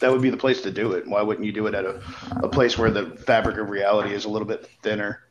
[0.01, 1.07] that would be the place to do it.
[1.07, 2.03] Why wouldn't you do it at a,
[2.43, 5.23] a place where the fabric of reality is a little bit thinner?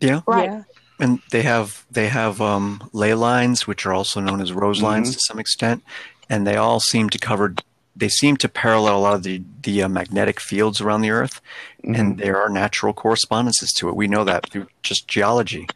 [0.00, 0.22] Yeah.
[0.26, 0.50] Right.
[0.50, 0.62] Yeah.
[0.98, 5.08] And they have they have um, ley lines, which are also known as rose lines
[5.08, 5.14] mm-hmm.
[5.14, 5.82] to some extent,
[6.28, 7.54] and they all seem to cover.
[7.96, 11.40] They seem to parallel a lot of the the uh, magnetic fields around the Earth,
[11.82, 11.94] mm-hmm.
[11.94, 13.96] and there are natural correspondences to it.
[13.96, 15.66] We know that through just geology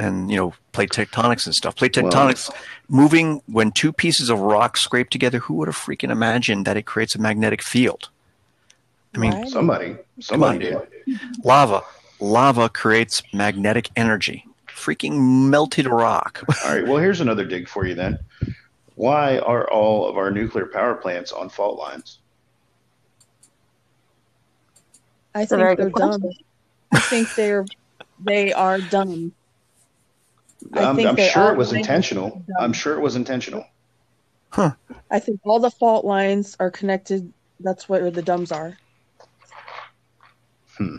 [0.00, 1.76] and you know plate tectonics and stuff.
[1.76, 5.38] Plate tectonics well, moving when two pieces of rock scrape together.
[5.38, 8.08] Who would have freaking imagined that it creates a magnetic field?
[9.14, 9.48] I mean, right.
[9.48, 10.78] somebody, somebody did.
[11.44, 11.82] Lava,
[12.20, 14.46] lava creates magnetic energy.
[14.68, 16.42] Freaking melted rock.
[16.64, 16.86] all right.
[16.86, 18.18] Well, here's another dig for you then.
[18.94, 22.18] Why are all of our nuclear power plants on fault lines?
[25.34, 26.22] I think they're dumb.
[26.92, 27.66] I think they're
[28.24, 29.32] they are dumb.
[30.74, 32.44] I'm, I'm sure it was intentional.
[32.58, 33.64] I'm sure it was intentional.
[34.50, 34.72] Huh.
[35.10, 37.32] I think all the fault lines are connected.
[37.60, 38.76] That's where the dumbs are.
[40.76, 40.96] Hmm.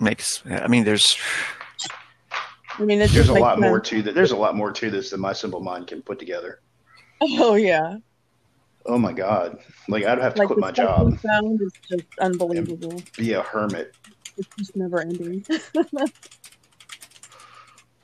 [0.00, 0.42] Makes.
[0.46, 1.16] I mean, there's.
[2.78, 4.14] I mean, there's a lot more to that.
[4.14, 6.60] There's a lot more to this than my simple mind can put together.
[7.20, 7.96] Oh yeah.
[8.86, 9.58] Oh my god!
[9.88, 11.18] Like I'd have to like quit my job.
[11.18, 13.02] Found is just unbelievable.
[13.16, 13.94] Be a hermit.
[14.36, 15.44] It's just never ending.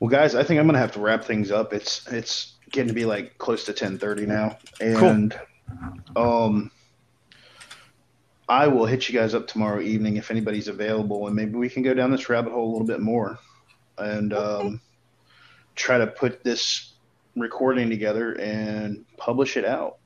[0.05, 1.73] Well, guys, I think I'm gonna have to wrap things up.
[1.73, 5.35] It's it's getting to be like close to 10:30 now, and
[6.15, 6.23] cool.
[6.23, 6.71] um,
[8.47, 11.81] I will hit you guys up tomorrow evening if anybody's available, and maybe we can
[11.81, 13.39] go down this rabbit hole a little bit more,
[13.97, 14.67] and okay.
[14.67, 14.81] um,
[15.73, 16.93] try to put this
[17.35, 19.97] recording together and publish it out.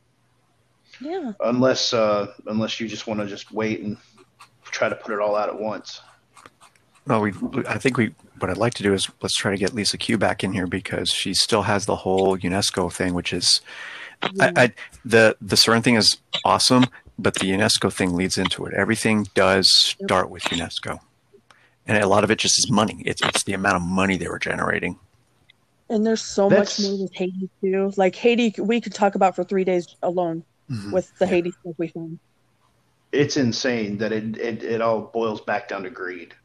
[1.02, 1.34] Yeah.
[1.41, 3.97] Unless uh, unless you just want to just wait and
[4.64, 6.00] try to put it all out at once.
[7.10, 7.34] Well, we
[7.68, 10.20] I think we what I'd like to do is let's try to get Lisa Q
[10.20, 13.62] back in here because she still has the whole UNESCO thing, which is
[14.39, 16.86] I, I, the the CERN thing is awesome,
[17.18, 18.76] but the UNESCO thing leads into it.
[18.76, 20.99] Everything does start with UNESCO,
[21.88, 23.01] and a lot of it just is money.
[23.05, 24.99] It's it's the amount of money they were generating.
[25.89, 26.80] And there's so That's...
[26.80, 27.91] much more with Haiti too.
[27.97, 30.91] Like Haiti, we could talk about for three days alone mm-hmm.
[30.91, 31.32] with the yeah.
[31.32, 32.20] Haiti stuff we found.
[33.12, 36.36] It's insane that it, it it all boils back down to greed.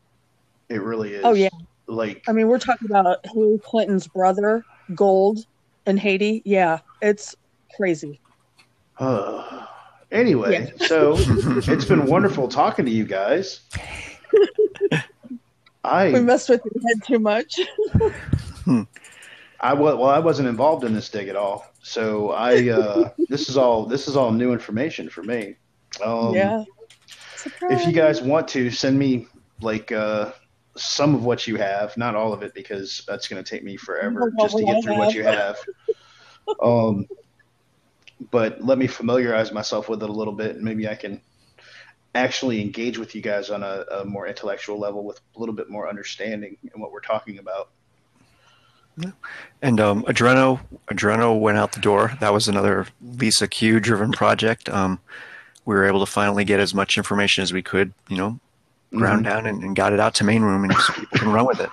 [0.69, 1.25] It really is.
[1.25, 1.49] Oh yeah
[1.87, 5.47] like I mean, we're talking about Hillary Clinton's brother, gold
[5.87, 6.43] in Haiti.
[6.45, 7.37] Yeah, it's
[7.77, 8.21] crazy.
[8.99, 9.67] Uh,
[10.11, 10.87] anyway, yeah.
[10.87, 13.61] so it's been wonderful talking to you guys.
[15.85, 17.61] I we messed with your head too much.
[19.61, 23.57] I well, I wasn't involved in this dig at all, so I uh, this is
[23.57, 25.57] all this is all new information for me.
[26.03, 26.65] Um, yeah.
[27.37, 27.83] Surprise.
[27.83, 29.29] If you guys want to send me
[29.61, 30.33] like uh,
[30.77, 33.77] some of what you have, not all of it, because that's going to take me
[33.77, 35.59] forever just to get through what you have.
[36.63, 37.07] Um,
[38.31, 41.23] but let me familiarize myself with it a little bit, and maybe I can
[42.15, 45.71] actually engage with you guys on a, a more intellectual level with a little bit
[45.71, 47.71] more understanding in what we're talking about.
[49.61, 52.13] And um, Adreno, Adreno went out the door.
[52.21, 54.69] That was another Lisa Q driven project.
[54.69, 55.01] Um,
[55.65, 58.39] we were able to finally get as much information as we could, you know,
[58.95, 61.61] ground down and, and got it out to main room, and people can run with
[61.61, 61.71] it.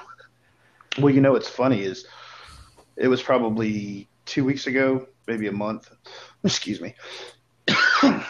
[1.00, 2.06] Well, you know what's funny is
[2.98, 5.92] it was probably two weeks ago, maybe a month.
[6.44, 6.96] Excuse me.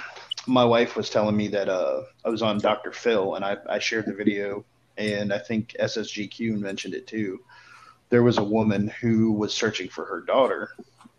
[0.47, 2.91] My wife was telling me that uh, I was on Dr.
[2.91, 4.65] Phil, and I, I shared the video,
[4.97, 7.39] and I think SSGQ mentioned it too.
[8.11, 10.69] There was a woman who was searching for her daughter,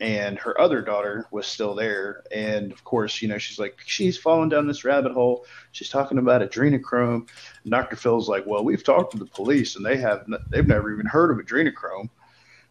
[0.01, 2.23] and her other daughter was still there.
[2.31, 5.47] And of course, you know, she's like, she's fallen down this rabbit hole.
[5.73, 7.29] She's talking about adrenochrome.
[7.65, 7.97] And Dr.
[7.97, 11.31] Phil's like, well, we've talked to the police, and they have they've never even heard
[11.31, 12.09] of adrenochrome.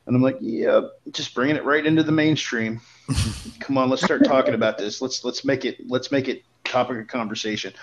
[0.06, 2.82] And I'm like, yeah, just bringing it right into the mainstream.
[3.60, 5.02] Come on, let's start talking about this.
[5.02, 7.74] Let's let's make it let's make it topic of conversation.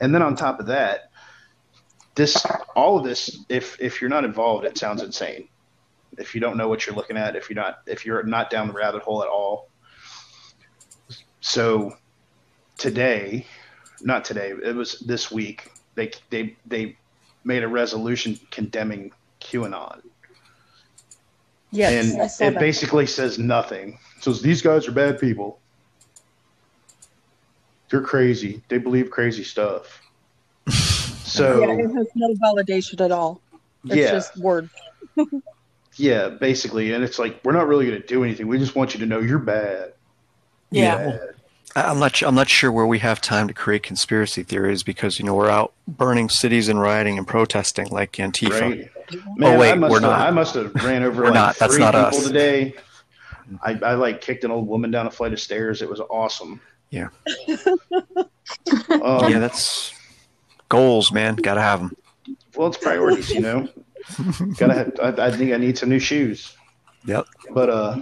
[0.00, 1.10] And then on top of that,
[2.14, 2.44] this
[2.76, 5.48] all of this, if if you're not involved, it sounds insane.
[6.18, 8.68] If you don't know what you're looking at, if you're not if you're not down
[8.68, 9.68] the rabbit hole at all.
[11.40, 11.92] So
[12.76, 13.46] today,
[14.00, 15.70] not today, it was this week.
[15.94, 16.96] They they they
[17.44, 20.02] made a resolution condemning QAnon.
[21.70, 22.60] Yes, I and saw it that.
[22.60, 23.98] basically says nothing.
[24.16, 25.60] It says these guys are bad people.
[27.90, 28.62] They're crazy.
[28.68, 30.00] They believe crazy stuff.
[31.28, 33.42] So yeah, it has no validation at all.
[33.84, 34.70] It's yeah, just words.
[35.98, 38.46] yeah, basically, and it's like we're not really going to do anything.
[38.48, 39.92] We just want you to know you're bad.
[40.70, 40.96] Yeah.
[40.96, 41.20] Bad.
[41.76, 42.22] I- I'm not.
[42.22, 45.50] I'm not sure where we have time to create conspiracy theories because you know we're
[45.50, 48.60] out burning cities and rioting and protesting like Antifa.
[48.60, 48.90] Right?
[49.36, 50.20] Man, Oh, wait, I must we're have, not.
[50.20, 51.56] I must have ran over We're like not.
[51.56, 52.26] That's three not people us.
[52.26, 52.74] today.
[53.62, 55.80] I, I like kicked an old woman down a flight of stairs.
[55.80, 56.60] It was awesome.
[56.90, 57.08] Yeah.
[58.90, 59.92] Um, yeah, that's
[60.68, 61.36] goals, man.
[61.36, 61.96] Got to have them.
[62.56, 63.68] Well, it's priorities, you know.
[64.58, 64.92] Gotta have.
[65.02, 66.56] I, I think I need some new shoes.
[67.04, 67.26] Yep.
[67.50, 67.96] But uh,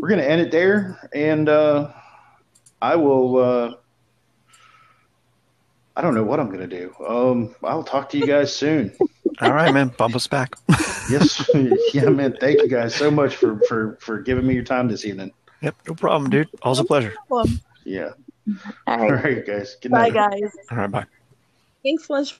[0.00, 1.92] we're gonna end it there, and uh,
[2.82, 3.36] I will.
[3.38, 3.74] Uh,
[5.96, 6.92] I don't know what I'm gonna do.
[7.06, 8.92] Um, I'll talk to you guys soon.
[9.40, 9.88] All right, man.
[9.96, 10.56] Bump us back.
[11.10, 11.46] Yes,
[11.92, 12.34] yeah, man.
[12.40, 15.32] Thank you guys so much for for for giving me your time this evening.
[15.60, 15.74] Yep.
[15.86, 16.48] No problem, dude.
[16.62, 17.12] Always a pleasure.
[17.84, 18.12] Yeah.
[18.86, 19.22] All All right.
[19.22, 19.76] right, guys.
[19.82, 20.14] Good night.
[20.14, 20.50] Bye, guys.
[20.70, 20.90] All right.
[20.90, 21.04] Bye.
[21.82, 22.38] Thanks, Les.